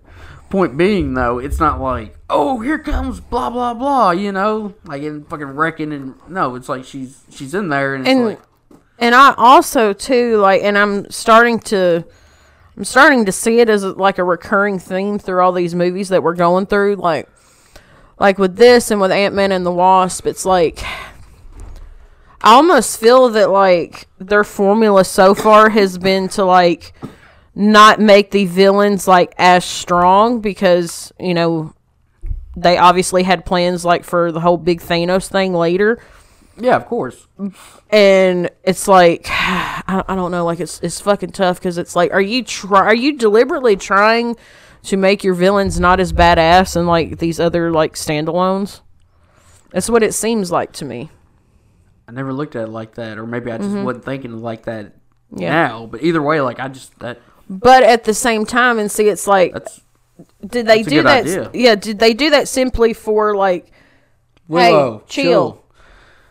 [0.51, 5.03] point being, though, it's not like oh here comes blah blah blah, you know, like
[5.03, 8.41] in fucking wrecking and no, it's like she's she's in there and it's And- like
[9.01, 12.05] And I also too like, and I'm starting to,
[12.77, 16.23] I'm starting to see it as like a recurring theme through all these movies that
[16.23, 16.97] we're going through.
[16.97, 17.29] Like,
[18.21, 20.85] like with this and with Ant Man and the Wasp, it's like.
[22.43, 26.95] I almost feel that like their formula so far has been to like
[27.55, 31.75] not make the villains like as strong because you know
[32.57, 35.99] they obviously had plans like for the whole big Thanos thing later.
[36.57, 37.27] Yeah, of course.
[37.91, 42.11] and it's like I, I don't know like it's it's fucking tough because it's like
[42.11, 44.37] are you try are you deliberately trying
[44.85, 48.81] to make your villains not as badass and like these other like standalones?
[49.73, 51.11] That's what it seems like to me
[52.11, 54.87] I never looked at it like that, or maybe I just wasn't thinking like that
[55.33, 55.43] Mm-hmm.
[55.43, 55.51] Yeah.
[55.69, 55.87] now.
[55.87, 59.29] But either way, like I just that but at the same time and see it's
[59.29, 59.81] like that's
[60.45, 61.51] did they do good that idea.
[61.55, 63.71] yeah did they do that simply for like
[64.49, 64.99] Willow.
[64.99, 65.65] hey chill.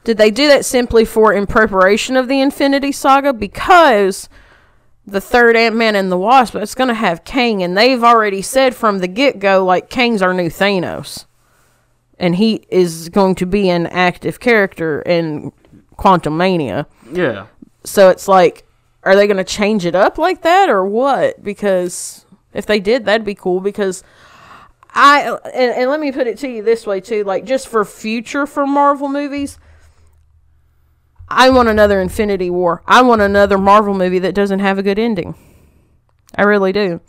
[0.04, 3.32] Did they do that simply for in preparation of the Infinity Saga?
[3.32, 4.28] Because
[5.06, 8.42] the third Ant Man and the Wasp, it's going to have Kang, and they've already
[8.42, 11.26] said from the get go, like, Kang's our new Thanos.
[12.18, 15.52] And he is going to be an active character in
[16.00, 16.86] Quantumania.
[17.12, 17.48] Yeah.
[17.84, 18.66] So it's like,
[19.04, 21.44] are they going to change it up like that or what?
[21.44, 23.60] Because if they did, that'd be cool.
[23.60, 24.04] Because
[24.92, 27.86] I, and, and let me put it to you this way too, like just for
[27.86, 29.60] future for Marvel movies,
[31.28, 32.82] I want another Infinity War.
[32.88, 35.36] I want another Marvel movie that doesn't have a good ending.
[36.36, 37.02] I really do.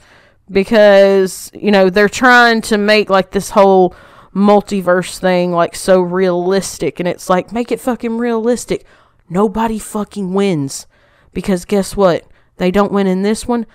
[0.51, 3.95] Because, you know, they're trying to make like this whole
[4.35, 8.85] multiverse thing like so realistic and it's like make it fucking realistic.
[9.29, 10.87] Nobody fucking wins.
[11.33, 12.25] Because guess what?
[12.57, 13.67] They don't win in this one.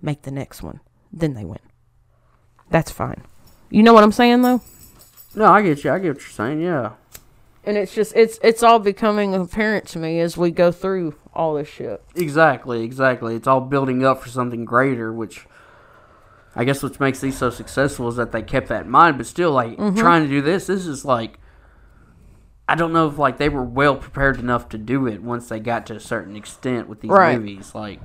[0.00, 0.80] Make the next one.
[1.12, 1.58] Then they win.
[2.70, 3.22] That's fine.
[3.68, 4.62] You know what I'm saying though?
[5.34, 5.92] No, I get you.
[5.92, 6.62] I get what you're saying.
[6.62, 6.92] Yeah.
[7.64, 11.54] And it's just it's it's all becoming apparent to me as we go through all
[11.54, 12.02] this shit.
[12.14, 12.82] Exactly.
[12.82, 13.36] Exactly.
[13.36, 15.46] It's all building up for something greater, which
[16.56, 19.16] I guess what makes these so successful is that they kept that in mind.
[19.18, 19.98] But still, like Mm-hmm.
[19.98, 21.38] trying to do this, this is like
[22.68, 25.58] I don't know if like they were well prepared enough to do it once they
[25.60, 27.36] got to a certain extent with these Right.
[27.38, 27.74] movies.
[27.74, 28.00] Like,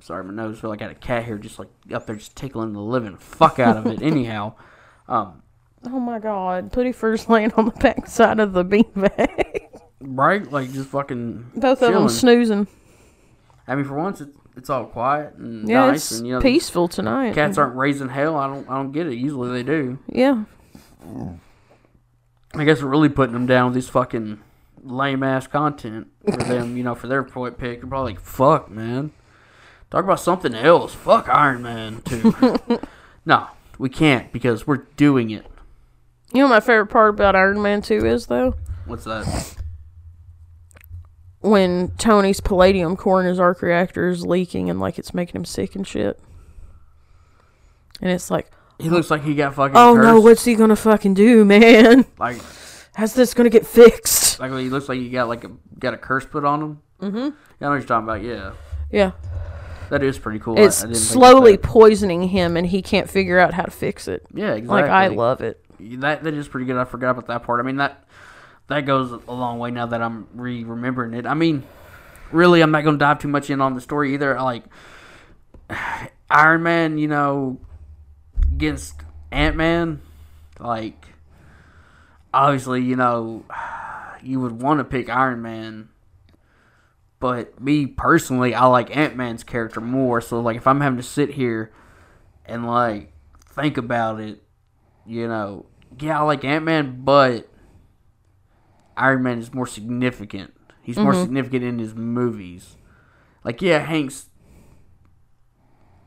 [0.00, 2.34] sorry, my nose feel like I got a cat here just like up there just
[2.36, 4.02] tickling the living fuck out of it.
[4.02, 4.54] Anyhow,
[5.08, 5.42] um,
[5.84, 6.72] Oh my god.
[6.72, 9.68] Putty first laying on the back side of the beanbag.
[10.00, 10.50] right?
[10.50, 12.66] Like just fucking Both of them snoozing.
[13.66, 16.40] I mean, for once, it's it's all quiet and Yeah, nice, it's and you know,
[16.40, 17.34] peaceful tonight.
[17.34, 18.36] cats aren't raising hell.
[18.36, 19.14] I don't I don't get it.
[19.14, 19.98] Usually they do.
[20.08, 20.44] Yeah.
[22.54, 24.40] I guess we're really putting them down with these fucking
[24.84, 27.80] lame ass content for them, you know, for their point pick.
[27.80, 29.12] They're probably like, fuck, man.
[29.90, 30.94] Talk about something else.
[30.94, 32.80] Fuck Iron Man 2.
[33.26, 33.46] no,
[33.78, 35.46] we can't because we're doing it.
[36.32, 38.54] You know what my favorite part about Iron Man 2 is, though?
[38.86, 39.56] What's that?
[41.42, 45.44] When Tony's palladium core in his arc reactor is leaking and, like, it's making him
[45.44, 46.18] sick and shit.
[48.00, 50.06] And it's like, He looks like he got fucking oh cursed.
[50.06, 52.04] no, what's he gonna fucking do, man?
[52.18, 52.40] like,
[52.94, 54.38] How's this gonna get fixed?
[54.40, 56.82] like he looks like he got like a got a curse put on him.
[57.00, 57.16] Mm-hmm.
[57.16, 57.30] Yeah, I
[57.60, 58.22] know what you're talking about.
[58.22, 58.52] Yeah,
[58.90, 59.12] Yeah.
[59.90, 60.58] that is pretty cool.
[60.58, 60.76] It's
[61.08, 64.24] slowly poisoning him and he can't figure out how to fix it.
[64.34, 64.82] Yeah, exactly.
[64.82, 65.64] Like, I love it.
[66.00, 66.76] that that is pretty good.
[66.76, 67.60] I forgot about that part.
[67.60, 68.04] I mean that
[68.68, 71.26] that goes a long way now that I'm re remembering it.
[71.26, 71.64] I mean,
[72.30, 74.40] really, I'm not going to dive too much in on the story either.
[74.40, 74.64] Like
[76.30, 77.60] Iron Man, you know,
[78.52, 78.94] against
[79.30, 80.00] Ant Man,
[80.58, 81.06] like
[82.32, 83.44] obviously, you know,
[84.22, 85.88] you would want to pick Iron Man.
[87.20, 90.20] But me personally, I like Ant Man's character more.
[90.20, 91.72] So, like, if I'm having to sit here
[92.44, 93.12] and like
[93.46, 94.42] think about it,
[95.06, 95.66] you know,
[96.00, 97.51] yeah, I like Ant Man, but
[98.96, 100.54] Iron Man is more significant.
[100.82, 102.76] He's more significant in his movies.
[103.44, 104.26] Like, yeah, Hank's.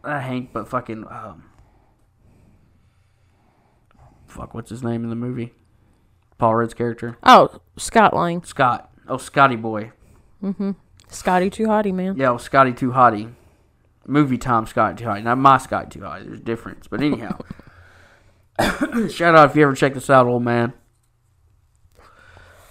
[0.03, 1.05] Uh, Hank, but fucking.
[1.09, 1.45] Um,
[4.27, 5.53] fuck, what's his name in the movie?
[6.37, 7.17] Paul Rudd's character?
[7.23, 8.43] Oh, Scott Lang.
[8.43, 8.91] Scott.
[9.07, 9.91] Oh, Scotty Boy.
[10.43, 10.71] Mm-hmm.
[11.07, 12.15] Scotty too hottie, man.
[12.17, 13.33] Yeah, well, Scotty Too Hottie.
[14.07, 15.23] Movie time Scotty Too Hottie.
[15.23, 16.25] Not my Scotty Too Hottie.
[16.25, 16.87] There's a difference.
[16.87, 17.39] But anyhow.
[19.09, 20.73] shout out if you ever check this out, old man.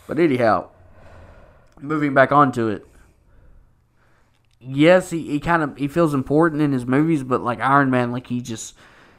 [0.06, 0.68] But anyhow.
[1.80, 2.86] Moving back onto it.
[4.60, 8.12] Yes, he, he kind of he feels important in his movies, but like Iron Man,
[8.12, 8.74] like he just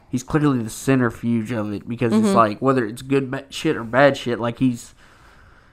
[0.10, 2.36] he's clearly the centrifuge of it because it's mm-hmm.
[2.36, 4.96] like whether it's good shit or bad shit, like he's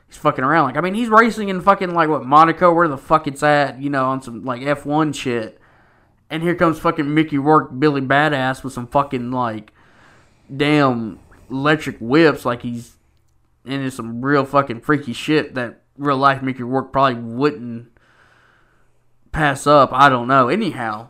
[0.09, 0.67] he's fucking around.
[0.67, 3.81] Like I mean, he's racing in fucking like what Monaco, where the fuck it's at,
[3.81, 5.59] you know, on some like F one shit.
[6.29, 9.73] And here comes fucking Mickey Rourke, Billy Badass, with some fucking like
[10.55, 11.19] damn
[11.51, 12.97] electric whips, like he's
[13.65, 17.89] into some real fucking freaky shit that real life Mickey Rourke probably wouldn't
[19.31, 19.91] pass up.
[19.93, 20.49] I don't know.
[20.49, 21.09] Anyhow,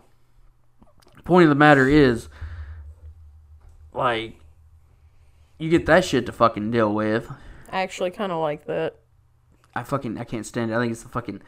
[1.25, 2.29] point of the matter is,
[3.93, 4.37] like,
[5.59, 7.31] you get that shit to fucking deal with.
[7.71, 8.97] I actually kind of like that.
[9.75, 10.75] I fucking I can't stand it.
[10.75, 11.41] I think it's the fucking.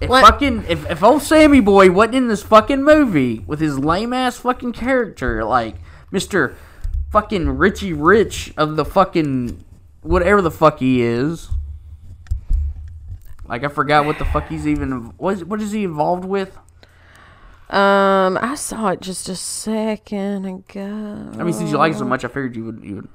[0.00, 0.24] If What?
[0.24, 4.36] fucking if, if old Sammy boy wasn't in this fucking movie with his lame ass
[4.38, 5.76] fucking character like
[6.12, 6.54] Mister
[7.10, 9.64] fucking Richie Rich of the fucking
[10.06, 11.48] whatever the fuck he is.
[13.48, 16.56] Like I forgot what the fuck he's even what is, what is he involved with?
[17.70, 21.30] Um, I saw it just a second ago.
[21.38, 23.08] I mean, since you like it so much, I figured you would you would.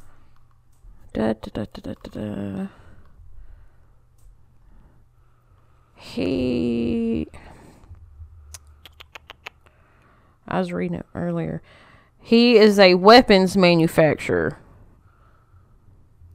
[1.14, 2.68] Da, da, da, da, da, da.
[5.96, 7.28] He.
[10.48, 11.62] I was reading it earlier.
[12.20, 14.58] He is a weapons manufacturer.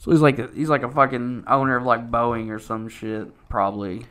[0.06, 3.28] So he's like a, he's like a fucking owner of like Boeing or some shit,
[3.50, 4.06] probably.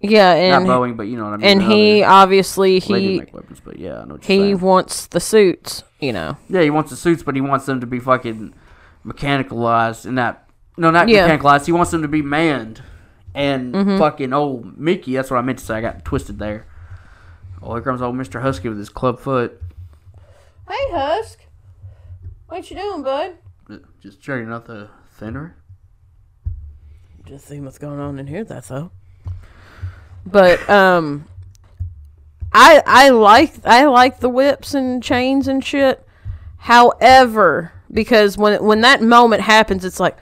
[0.00, 1.46] Yeah, and Not Boeing, but you know what I mean.
[1.46, 4.60] and he obviously he make weapons, but yeah, I know what you're he saying.
[4.60, 5.84] wants the suits.
[6.00, 6.36] You know.
[6.48, 8.52] Yeah, he wants the suits, but he wants them to be fucking
[9.06, 11.28] mechanicalized and not no, not Yeah.
[11.28, 11.66] mechanicalized.
[11.66, 12.82] He wants them to be manned.
[13.32, 13.98] And Mm-hmm.
[13.98, 15.74] fucking old Mickey, that's what I meant to say.
[15.76, 16.66] I got twisted there.
[17.62, 19.60] Oh, here comes old Mister Husky with his club foot,
[20.68, 21.38] Hey, Husk.
[22.48, 23.36] What you doing, bud?
[24.02, 24.88] just checking out the
[25.20, 25.54] thinner.
[27.26, 28.42] Just seeing what's going on in here.
[28.42, 28.90] That's all.
[30.26, 31.26] But um,
[32.52, 36.04] I I like I like the whips and chains and shit.
[36.56, 40.16] However, because when when that moment happens, it's like,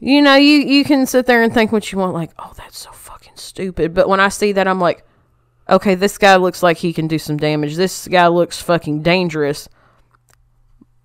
[0.00, 2.78] you know, you you can sit there and think what you want, like, oh, that's
[2.78, 3.94] so fucking stupid.
[3.94, 5.06] But when I see that, I'm like,
[5.68, 7.76] okay, this guy looks like he can do some damage.
[7.76, 9.68] This guy looks fucking dangerous,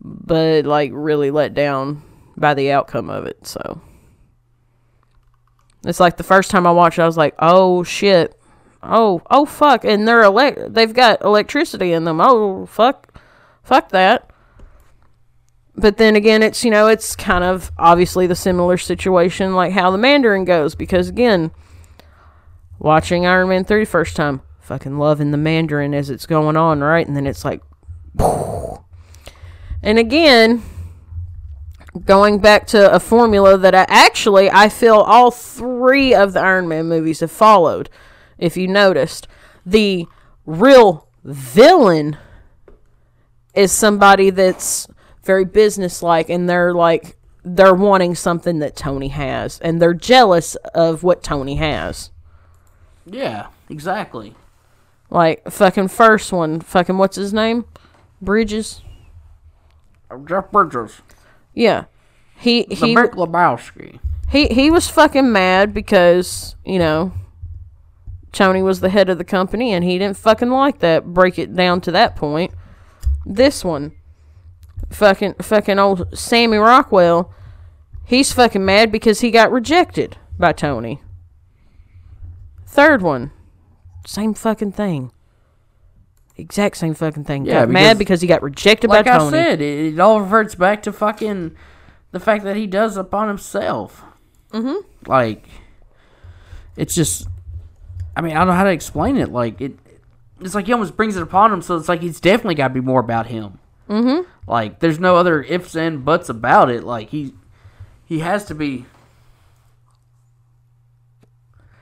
[0.02, 2.02] but like really let down
[2.38, 3.46] by the outcome of it.
[3.48, 3.82] So.
[5.86, 8.40] It's like the first time I watched it, I was like, "Oh shit,
[8.82, 12.20] oh oh fuck," and they're elect, they've got electricity in them.
[12.20, 13.14] Oh fuck,
[13.64, 14.32] fuck that.
[15.76, 19.92] but then again, it's you know it's kind of obviously the similar situation like how
[19.92, 21.52] the Mandarin goes because again,
[22.80, 27.06] watching Iron Man three first time, fucking loving the Mandarin as it's going on, right?
[27.06, 27.62] And then it's like,
[29.84, 30.64] and again,
[32.04, 36.68] going back to a formula that I actually I feel all three of the Iron
[36.68, 37.90] Man movies have followed.
[38.38, 39.28] If you noticed,
[39.66, 40.06] the
[40.46, 42.18] real villain
[43.54, 44.88] is somebody that's
[45.24, 51.04] very businesslike and they're like they're wanting something that Tony has and they're jealous of
[51.04, 52.12] what Tony has.
[53.06, 54.36] Yeah, exactly.
[55.10, 57.66] Like fucking first one, fucking what's his name?
[58.22, 58.82] Bridges.
[60.28, 61.02] Jeff Bridges,
[61.56, 61.86] Yeah.
[62.38, 64.00] He the he Big Lebowski.
[64.30, 67.14] he he was fucking mad because, you know,
[68.32, 71.06] Tony was the head of the company and he didn't fucking like that.
[71.06, 72.54] Break it down to that point.
[73.26, 73.94] This one,
[74.92, 77.34] fucking fucking old Sammy Rockwell,
[78.04, 81.02] he's fucking mad because he got rejected by Tony.
[82.68, 83.32] Third one,
[84.06, 85.12] same fucking thing.
[86.38, 87.46] Exact same fucking thing.
[87.46, 89.32] Yeah, got mad because- because he got rejected Like by I Tony.
[89.32, 91.56] said, it, it all reverts back to fucking
[92.12, 94.04] the fact that he does upon himself.
[94.52, 95.10] Mm-hmm.
[95.10, 95.48] Like,
[96.76, 97.28] it's just.
[98.18, 99.32] I mean, I don't know how to explain it.
[99.32, 99.78] Like it,
[100.42, 101.62] it's like he almost brings it upon him.
[101.62, 103.60] So it's like he's definitely got to be more about him.
[103.90, 104.30] Mm-hmm.
[104.50, 106.84] Like, there's no other ifs and buts about it.
[106.84, 107.34] Like he,
[108.06, 108.86] he has to be.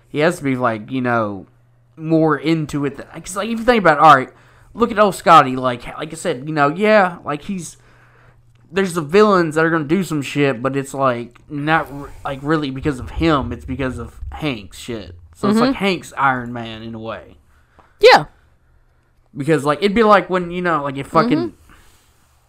[0.10, 1.48] He has to be like you know,
[1.96, 2.98] more into it.
[3.14, 4.30] Because like if you think about, it, all right,
[4.74, 5.56] look at old Scotty.
[5.56, 7.78] Like like I said, you know, yeah, like he's
[8.72, 12.40] there's the villains that are gonna do some shit, but it's like not r- like
[12.42, 13.52] really because of him.
[13.52, 15.16] It's because of Hank's shit.
[15.36, 15.86] So it's like mm-hmm.
[15.86, 17.38] Hank's Iron Man in a way.
[18.00, 18.26] Yeah.
[19.36, 21.58] Because like it'd be like when you know like if fucking mm-hmm.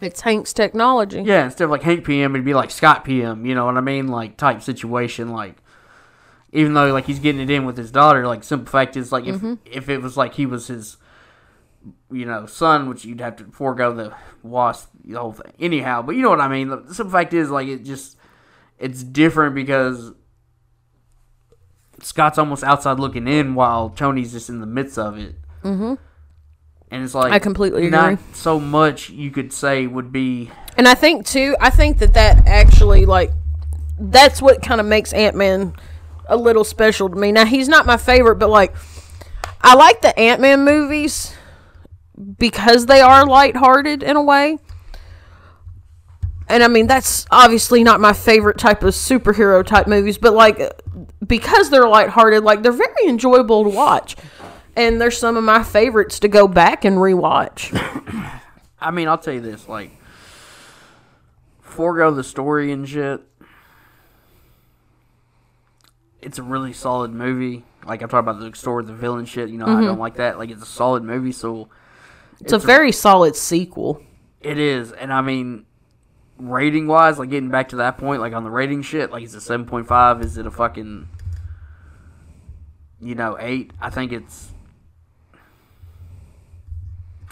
[0.00, 1.22] It's Hank's technology.
[1.22, 3.44] yeah instead of like Hank Pym it'd be like Scott Pym.
[3.44, 4.08] You know what I mean?
[4.08, 5.30] Like type situation.
[5.30, 5.56] Like
[6.52, 9.26] even though like he's getting it in with his daughter, like simple fact is like
[9.26, 9.54] if mm-hmm.
[9.66, 10.96] if it was like he was his
[12.10, 15.52] you know son, which you'd have to forego the wasp the whole thing.
[15.58, 16.68] Anyhow, but you know what I mean.
[16.68, 18.16] The simple fact is like it just
[18.78, 20.12] it's different because
[22.00, 25.34] Scott's almost outside looking in while Tony's just in the midst of it.
[25.62, 25.94] Mm-hmm.
[26.90, 28.24] And it's like I completely not agree.
[28.34, 32.46] so much you could say would be And I think too, I think that that
[32.46, 33.32] actually like
[33.98, 35.74] that's what kind of makes Ant Man
[36.28, 37.32] a little special to me.
[37.32, 38.74] Now he's not my favorite, but like
[39.60, 41.34] I like the Ant Man movies
[42.38, 44.58] because they are lighthearted in a way.
[46.48, 50.60] And I mean that's obviously not my favorite type of superhero type movies, but like
[51.26, 54.16] because they're lighthearted, like they're very enjoyable to watch.
[54.76, 57.72] And they're some of my favorites to go back and rewatch.
[58.80, 59.90] I mean, I'll tell you this, like
[61.62, 63.20] forego the story and shit.
[66.20, 67.64] It's a really solid movie.
[67.86, 69.48] Like I'm talking about the story, the villain shit.
[69.50, 69.84] You know, I mm-hmm.
[69.84, 70.38] don't like that.
[70.38, 71.68] Like it's a solid movie, so
[72.40, 74.02] It's, a very solid sequel.
[74.40, 74.92] it is.
[74.92, 75.66] And I mean,
[76.38, 79.34] rating wise, like getting back to that point, like on the rating shit, like is
[79.34, 80.22] it seven point five?
[80.22, 81.08] Is it a fucking
[83.00, 83.72] you know eight?
[83.80, 84.50] I think it's.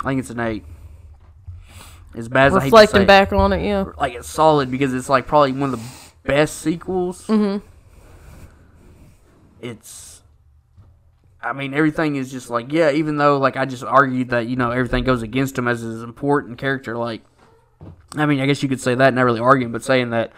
[0.01, 0.65] I think it's an eight.
[2.15, 3.07] As bad as reflecting it.
[3.07, 3.87] back on it, yeah.
[3.97, 7.27] like it's solid because it's like probably one of the best sequels.
[7.27, 7.67] Mm-hmm.
[9.63, 10.12] It's,
[11.43, 12.91] I mean, everything is just like yeah.
[12.91, 16.03] Even though like I just argued that you know everything goes against him as his
[16.03, 16.97] important character.
[16.97, 17.23] Like,
[18.17, 20.33] I mean, I guess you could say that, not really arguing, but saying that,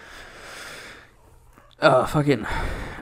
[1.81, 2.47] uh, fucking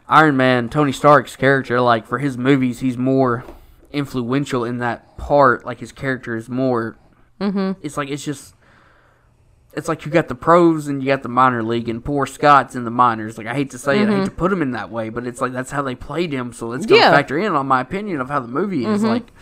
[0.09, 3.45] Iron Man, Tony Stark's character, like for his movies, he's more
[3.93, 5.65] influential in that part.
[5.65, 6.97] Like his character is more.
[7.41, 7.81] Mm-hmm.
[7.83, 8.55] It's like it's just
[9.73, 12.75] it's like you got the pros and you got the minor league, and poor Scott's
[12.75, 13.39] in the minors.
[13.39, 14.25] Like I hate to say it, I hate mm-hmm.
[14.25, 16.53] to put him in that way, but it's like that's how they played him.
[16.53, 17.11] So it's gonna Yeah.
[17.11, 19.01] factor in on my opinion of how the movie is.
[19.01, 19.11] Mm-hmm.
[19.11, 19.33] Like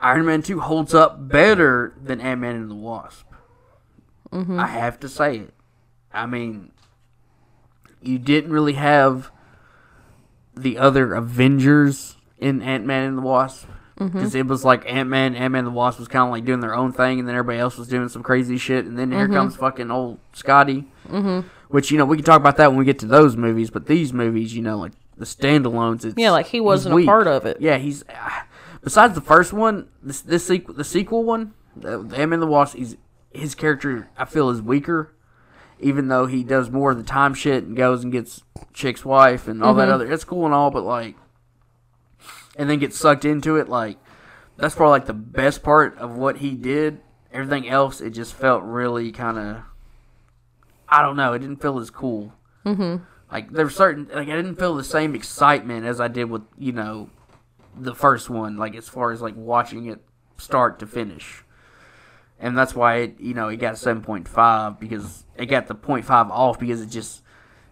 [0.00, 3.26] Iron Man Two holds up better than Ant Man and the Wasp.
[4.30, 4.58] Mm-hmm.
[4.58, 5.54] I have to say it.
[6.12, 6.72] I mean,
[8.00, 9.30] you didn't really have
[10.56, 13.66] the other Avengers in Ant Man and the Wasp.
[13.98, 16.60] Because it was like Ant Man, Ant Man the Wasp was kind of like doing
[16.60, 18.84] their own thing, and then everybody else was doing some crazy shit.
[18.84, 20.86] And then here comes fucking old Scotty.
[21.08, 21.48] Mm-hmm.
[21.68, 23.86] Which, you know, we can talk about that when we get to those movies, but
[23.86, 26.16] these movies, you know, like the standalones, it's.
[26.16, 27.60] Yeah, like he wasn't a part of it.
[27.60, 28.04] Yeah, he's.
[28.08, 28.42] Uh,
[28.82, 32.46] besides the first one, this, this sequel, the sequel one, the, the Ant Man the
[32.46, 32.96] Wasp, he's,
[33.32, 35.12] his character, I feel, is weaker.
[35.80, 38.42] Even though he does more of the time shit and goes and gets
[38.72, 41.16] chick's wife and all that other, it's cool and all, but like,
[42.58, 43.68] and then get sucked into it.
[43.68, 43.96] Like
[44.56, 47.00] that's probably like the best part of what he did.
[47.32, 49.62] Everything else, it just felt really kind of
[50.88, 51.32] I don't know.
[51.32, 52.32] It didn't feel as cool.
[52.66, 53.04] Mm-hmm.
[53.30, 56.72] Like there's certain like I didn't feel the same excitement as I did with you
[56.72, 57.10] know
[57.76, 58.56] the first one.
[58.56, 60.00] Like as far as like watching it
[60.38, 61.44] start to finish,
[62.40, 65.74] and that's why it you know it got seven point five because it got the
[65.74, 67.22] 0.5 off because it just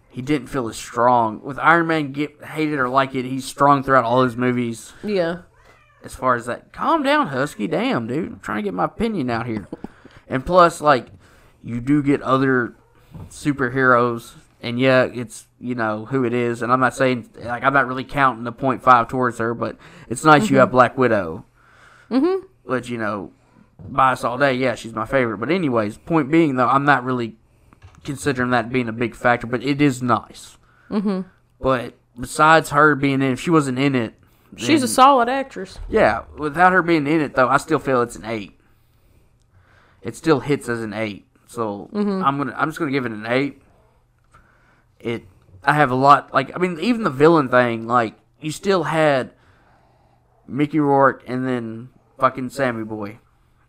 [0.09, 2.11] he didn't feel as strong with Iron Man.
[2.11, 5.39] Get hate it or like it, he's strong throughout all his movies Yeah.
[6.03, 6.71] as far as that.
[6.73, 7.67] Calm down, Husky.
[7.67, 8.27] Damn, dude.
[8.33, 9.67] I'm trying to get my opinion out here.
[10.29, 11.07] And plus, like,
[11.63, 12.75] you do get other
[13.29, 16.61] superheroes, and yeah, it's you know who it is.
[16.61, 19.77] And I'm not saying like I'm not really counting the point five towards her, but
[20.09, 21.45] it's nice you have Black Widow.
[22.11, 22.45] Mm-hmm.
[22.65, 23.31] But you know,
[23.87, 25.37] by us all day, yeah, she's my favorite.
[25.37, 27.37] But anyways, point being though, I'm not really
[28.03, 30.57] considering that being a big factor, but it is nice.
[30.89, 31.21] Mm-hmm.
[31.59, 34.13] But besides her being in, if she wasn't in it,
[34.55, 35.77] She's a solid actress.
[35.89, 38.57] yeah, without her being in it though, I still feel it's an eight.
[40.01, 43.25] It still hits as an eight, so I'm gonna I'm just gonna give it an
[43.27, 43.61] eight.
[45.01, 45.25] It
[45.65, 49.31] I have a lot like I mean even the villain thing like you still had
[50.47, 53.19] Mickey Rourke and then fucking Sammy Boy.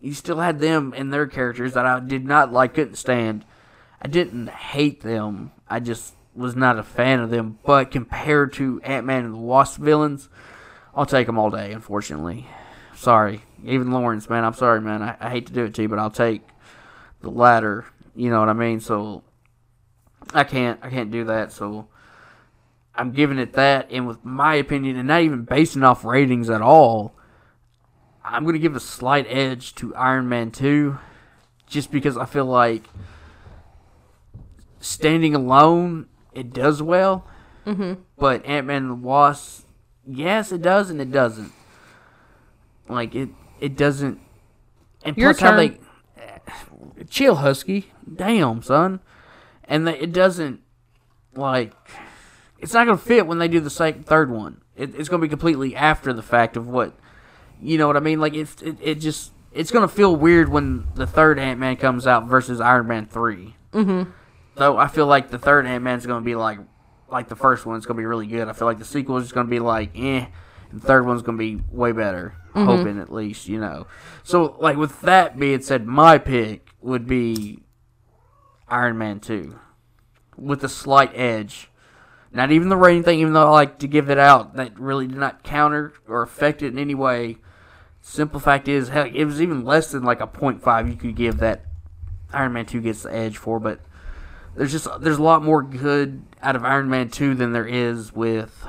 [0.01, 3.45] You still had them and their characters that I did not like, couldn't stand.
[4.01, 5.53] I didn't hate them.
[5.69, 7.59] I just was not a fan of them.
[7.65, 10.29] But compared to Ant Man and the Wasp villains,
[10.95, 11.73] I'll take them all day.
[11.73, 12.47] Unfortunately,
[12.95, 13.43] sorry.
[13.65, 15.03] Even Laurence, man, I'm sorry, man.
[15.03, 16.43] I, I hate to do it to you, but I'll take
[17.21, 17.87] the latter.
[18.15, 18.81] You know what I mean?
[18.81, 19.25] So
[20.33, 20.79] I can't.
[20.83, 21.53] I can't do that.
[21.53, 21.89] So
[22.95, 23.91] I'm giving it that.
[23.91, 27.15] And with my opinion, and not even basing off ratings at all,
[28.25, 30.99] I'm gonna give a slight edge to Iron Man Two,
[31.67, 32.85] just because I feel like
[34.81, 37.27] standing alone it does well.
[37.67, 38.01] Mm-hmm.
[38.17, 39.67] But Ant Man and the Wasp,
[40.07, 41.53] yes, it does and it doesn't.
[42.89, 44.21] Like it, it doesn't.
[45.05, 45.79] And Your plus how they
[47.11, 47.93] chill, Husky.
[48.13, 49.01] Damn, son.
[49.65, 50.61] And they, it doesn't
[51.35, 51.73] like.
[52.59, 54.63] It's not gonna fit when they do the second, third one.
[54.77, 56.95] It, it's gonna be completely after the fact of what,
[57.61, 58.21] you know what I mean?
[58.21, 62.07] Like it's it, it just it's gonna feel weird when the third Ant Man comes
[62.07, 64.11] out versus Iron Man 3 Mm-hmm.
[64.59, 66.59] So I feel like the third Ant Man's gonna be like
[67.09, 68.49] like the first one's gonna be really good.
[68.49, 70.27] I feel like the sequel is just gonna be like eh,
[70.71, 72.35] and the third one's gonna be way better.
[72.55, 73.87] Hoping at least, you know.
[74.25, 77.63] So like with that being said, my pick would be
[78.67, 79.61] Iron Man two,
[80.37, 81.71] with a slight edge.
[82.33, 85.07] Not even the rating thing, even though I like to give it out, that really
[85.07, 87.39] did not counter or affect it in any way.
[88.01, 91.39] Simple fact is, heck, it was even less than like a 0.5 you could give
[91.39, 91.65] that
[92.33, 93.81] Iron Man 2 gets the edge for, but
[94.59, 98.13] there's just there's a lot more good out of Iron Man 2 than there is
[98.13, 98.67] with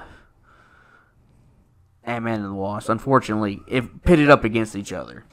[2.04, 2.90] Ant Man and the Wasp.
[2.90, 5.26] Unfortunately, if pitted up against each other.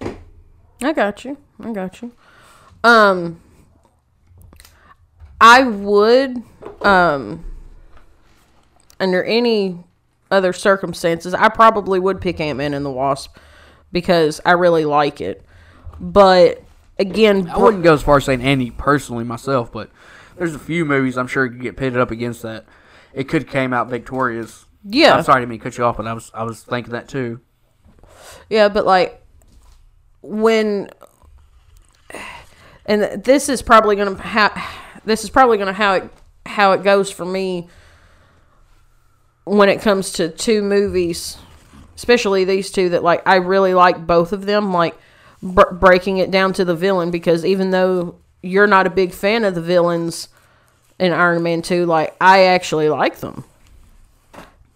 [0.00, 1.36] I got you.
[1.62, 2.12] I got you.
[2.82, 3.40] Um,
[5.38, 6.42] I would,
[6.82, 7.44] um,
[8.98, 9.84] under any
[10.30, 13.36] other circumstances, I probably would pick Ant Man and the Wasp
[13.92, 15.44] because I really like it.
[16.00, 16.62] But
[16.98, 19.90] again, I wouldn't go as far as saying any personally myself, but
[20.36, 22.66] there's a few movies I'm sure could get pitted up against that.
[23.12, 24.66] It could came out victorious.
[24.84, 27.08] yeah, I'm sorry to me cut you off, but I was I was thinking that
[27.08, 27.40] too.
[28.50, 29.22] Yeah, but like
[30.22, 30.90] when
[32.84, 36.10] and this is probably going to ha- this is probably to how it
[36.44, 37.68] how it goes for me
[39.44, 41.36] when it comes to two movies,
[41.96, 44.96] especially these two that like I really like both of them like
[45.42, 49.44] br- breaking it down to the villain because even though you're not a big fan
[49.44, 50.28] of the villains
[50.98, 53.44] in Iron Man 2 like I actually like them.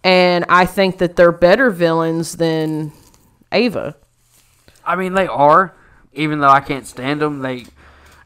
[0.03, 2.93] And I think that they're better villains than
[3.53, 3.97] Ava.
[4.85, 5.75] I mean, they are,
[6.15, 7.41] even though I can't stand them.
[7.41, 7.67] they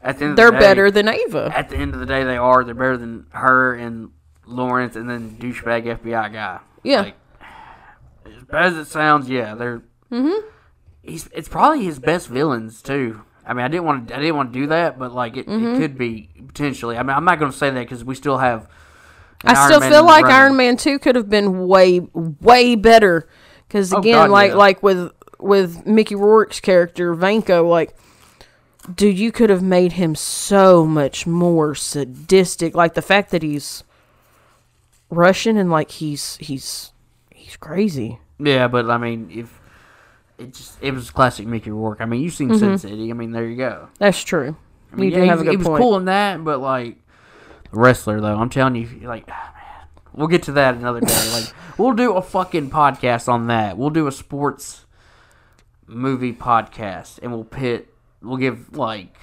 [0.01, 1.51] at the end they're the day, better than Ava.
[1.53, 2.63] At the end of the day, they are.
[2.63, 4.11] They're better than her and
[4.45, 6.59] Laurence, and then douchebag FBI guy.
[6.83, 7.01] Yeah.
[7.01, 7.15] Like,
[8.25, 9.81] as bad as it sounds, yeah, they're.
[10.11, 10.47] Mm-hmm.
[11.05, 11.29] He's.
[11.33, 13.21] It's probably his best villains too.
[13.45, 14.15] I mean, I didn't want to.
[14.15, 15.75] I didn't want to do that, but like it, Mm-hmm.
[15.75, 16.97] it could be potentially.
[16.97, 18.67] I mean, I'm not going to say that because we still have.
[19.43, 20.35] I still Man feel like running.
[20.39, 23.27] Iron Man 2 could have been way way better
[23.69, 24.55] cuz Oh, again God, like yeah.
[24.57, 27.95] like with with Mickey Rourke's character Vanko like
[28.95, 33.83] dude you could have made him so much more sadistic like the fact that he's
[35.09, 36.91] Russian and like he's he's
[37.31, 38.19] he's crazy.
[38.39, 39.59] Yeah, but I mean, if
[40.37, 42.01] it just it was classic Mickey Rourke.
[42.01, 43.09] I mean, you've seen Sin City.
[43.09, 43.89] I mean, there you go.
[43.99, 44.55] That's true.
[44.91, 45.81] I mean, you yeah, do have he, a he good was point.
[45.81, 46.97] cool in that, but like
[47.71, 51.31] wrestler though, I'm telling you, like, ah, man, we'll get to that another day.
[51.33, 53.77] like, we'll do a fucking podcast on that.
[53.77, 54.85] We'll do a sports
[55.87, 57.93] movie podcast, and we'll pit.
[58.21, 59.15] We'll give like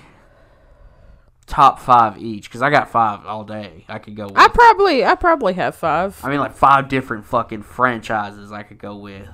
[1.46, 3.84] top five each because I got five all day.
[3.88, 4.26] I could go.
[4.26, 4.38] With.
[4.38, 6.18] I probably I probably have five.
[6.24, 9.28] I mean, like five different fucking franchises I could go with.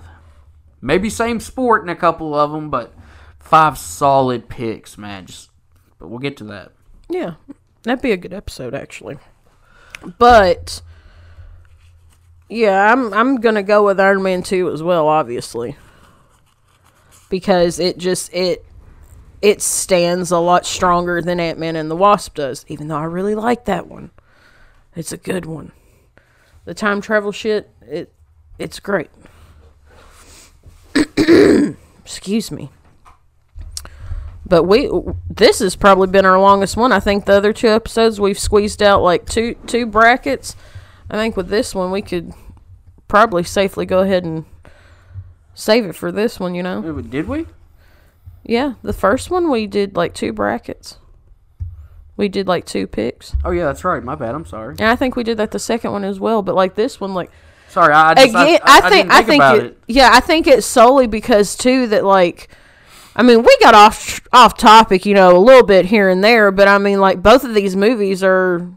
[0.80, 2.94] Maybe same sport in a couple of them, but
[3.38, 5.26] five solid picks, man.
[5.26, 5.50] Just,
[5.98, 6.72] but we'll get to that.
[7.08, 7.34] Yeah,
[7.82, 9.18] that'd be a good episode actually.
[10.18, 10.82] But
[12.48, 15.76] yeah, I'm I'm gonna go with Iron Man two as well, obviously,
[17.28, 18.64] because it just it
[19.42, 22.64] it stands a lot stronger than Ant Man and the Wasp does.
[22.68, 24.10] Even though I really like that one,
[24.94, 25.72] it's a good one.
[26.64, 28.12] The time travel shit, it
[28.58, 29.10] it's great.
[32.08, 32.70] Excuse me.
[34.46, 34.90] But we
[35.28, 36.90] this has probably been our longest one.
[36.90, 40.56] I think the other two episodes we've squeezed out like two two brackets.
[41.10, 42.32] I think with this one we could
[43.08, 44.46] probably safely go ahead and
[45.52, 46.80] save it for this one, you know.
[47.02, 47.44] Did we?
[48.42, 50.96] Yeah, the first one we did like two brackets.
[52.16, 53.36] We did like two picks.
[53.44, 54.02] Oh yeah, that's right.
[54.02, 54.34] My bad.
[54.34, 54.76] I'm sorry.
[54.78, 57.12] And I think we did that the second one as well, but like this one
[57.12, 57.30] like
[57.78, 59.78] Sorry, I just, again, I, I, I, think I think about it, it.
[59.88, 62.48] yeah, I think it's solely because too that like,
[63.14, 66.50] I mean, we got off off topic, you know, a little bit here and there,
[66.50, 68.68] but I mean, like both of these movies are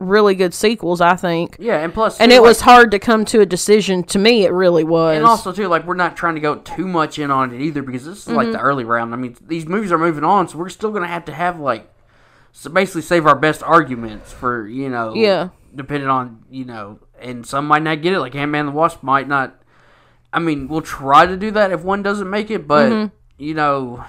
[0.00, 2.98] really good sequels, I think, Yeah, and plus, and too, it like- was hard to
[3.00, 4.04] come to a decision.
[4.04, 5.16] To me, it really was.
[5.16, 7.82] And also too, like we're not trying to go too much in on it either
[7.82, 8.52] because this is like Mm-hmm.
[8.52, 9.12] the early round.
[9.12, 11.92] I mean, these movies are moving on, so we're still gonna have to have like,
[12.52, 15.48] so basically save our best arguments for you know, Yeah.
[15.74, 18.20] depending on you know, and some might not get it.
[18.20, 19.60] Like Ant Man the Wasp might not.
[20.32, 23.14] I mean, we'll try to do that if one doesn't make it, but Mm-hmm.
[23.42, 24.04] you know,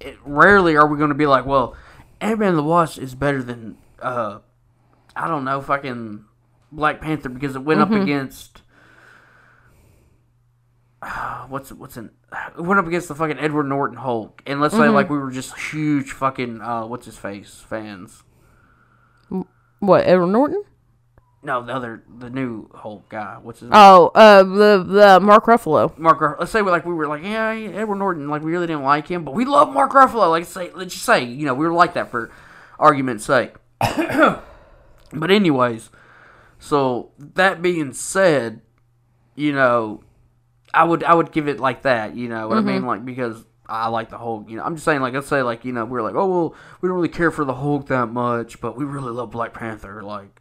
[0.00, 1.74] it, rarely are we going to be like, well,
[2.20, 4.38] Ant Man the Wasp is better than uh,
[5.16, 6.24] I don't know, fucking
[6.70, 7.94] Black Panther because it went Mm-hmm.
[7.94, 8.62] up against
[11.48, 12.10] what's what's in
[12.56, 14.84] it went up against the fucking Edward Norton Hulk, and let's Mm-hmm.
[14.84, 18.22] say like we were just huge fucking uh, what's his face fans.
[19.78, 20.62] what Edward Norton?
[21.42, 23.38] No, the other the new Hulk guy.
[23.40, 23.78] What's his name?
[23.80, 25.96] Oh, uh, the the Mark Ruffalo.
[25.96, 26.20] Mark.
[26.20, 28.82] Ruff- Let's say we like we were like yeah Edward Norton like we really didn't
[28.82, 30.30] like him, but we love Mark Ruffalo.
[30.30, 32.30] Like say let's just say you know we were like that for
[32.78, 33.54] argument's sake.
[33.80, 35.90] but anyways,
[36.58, 38.60] so that being said,
[39.36, 40.02] you know,
[40.74, 42.16] I would I would give it like that.
[42.16, 42.84] You know what I mean?
[42.84, 44.50] Like because I like the Hulk.
[44.50, 46.54] You know, I'm just saying like let's say like you know we're like oh well
[46.80, 50.02] we don't really care for the Hulk that much, but we really love Black Panther.
[50.02, 50.40] Like,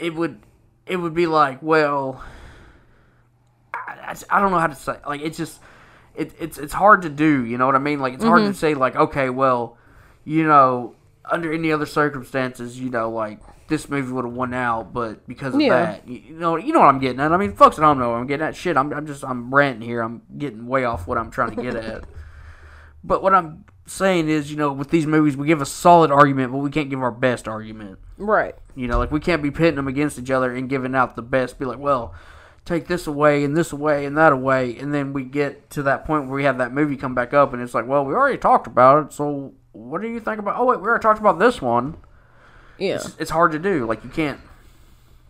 [0.00, 0.40] it would
[0.86, 2.24] it would be like well.
[3.72, 5.60] I, I, I don't know how to say like it's just
[6.14, 8.00] it, it's it's hard to do you know what i mean?
[8.00, 8.54] Like it's hard to mm-hmm.
[8.54, 9.78] say like okay well
[10.24, 10.94] you know
[11.24, 15.54] under any other circumstances you know like this movie would have won out but because
[15.54, 15.68] of Yeah.
[15.68, 17.32] that you, you know you know what i'm getting at.
[17.32, 18.56] I mean folks at home know what i'm getting at.
[18.56, 20.02] Shit I'm, I'm just i'm ranting here.
[20.02, 22.04] I'm getting way off what i'm trying to get at.
[23.02, 26.52] But what i'm saying is you know with these movies we give a solid argument
[26.52, 28.54] but we can't give our best argument Right.
[28.74, 31.22] you know, like we can't be pitting them against each other and giving out the
[31.22, 31.58] best.
[31.58, 32.14] Be like, well,
[32.66, 36.04] take this away and this away and that away, and then we get to that
[36.04, 38.36] point where we have that movie come back up, and it's like, well, we already
[38.36, 40.56] talked about it, so what do you think about?
[40.58, 41.96] Oh wait, we already talked about this one.
[42.76, 42.96] Yeah.
[42.96, 43.86] It's, it's hard to do.
[43.86, 44.38] Like you can't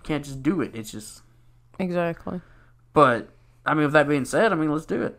[0.03, 0.75] can't just do it.
[0.75, 1.23] It's just.
[1.79, 2.41] Exactly.
[2.93, 3.29] But
[3.65, 5.17] I mean, with that being said, I mean, let's do it.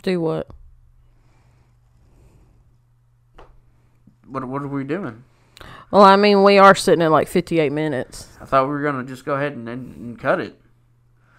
[0.00, 0.48] Do what?
[4.30, 5.24] What what are we doing?
[5.90, 8.28] Well, I mean, we are sitting at like 58 minutes.
[8.40, 10.60] I thought we were gonna just go ahead and, and, and cut it.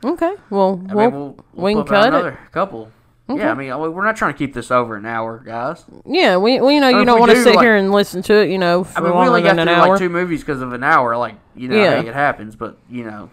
[0.04, 0.34] Okay.
[0.50, 2.08] Well, I we'll, mean, we'll, we'll we can cut it.
[2.10, 2.92] another couple.
[3.28, 5.86] Yeah, I mean, we're not trying to keep this over an hour, guys.
[6.04, 7.92] Yeah, we, we you know Or you don't want to do, sit like- here and
[7.92, 9.90] listen to it, you know, for I mean, we only got than an hour.
[9.90, 11.16] like two movies because of an hour.
[11.16, 12.02] Like, you know, Yeah.
[12.02, 13.30] it happens, but you know,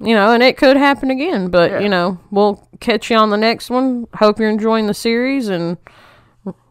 [0.00, 1.48] you know, and it could happen again.
[1.48, 1.78] But Yeah.
[1.80, 4.06] you know, we'll catch you on the next one.
[4.16, 5.78] Hope you're enjoying the series, and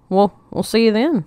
[0.09, 1.25] we'll we'll see you then.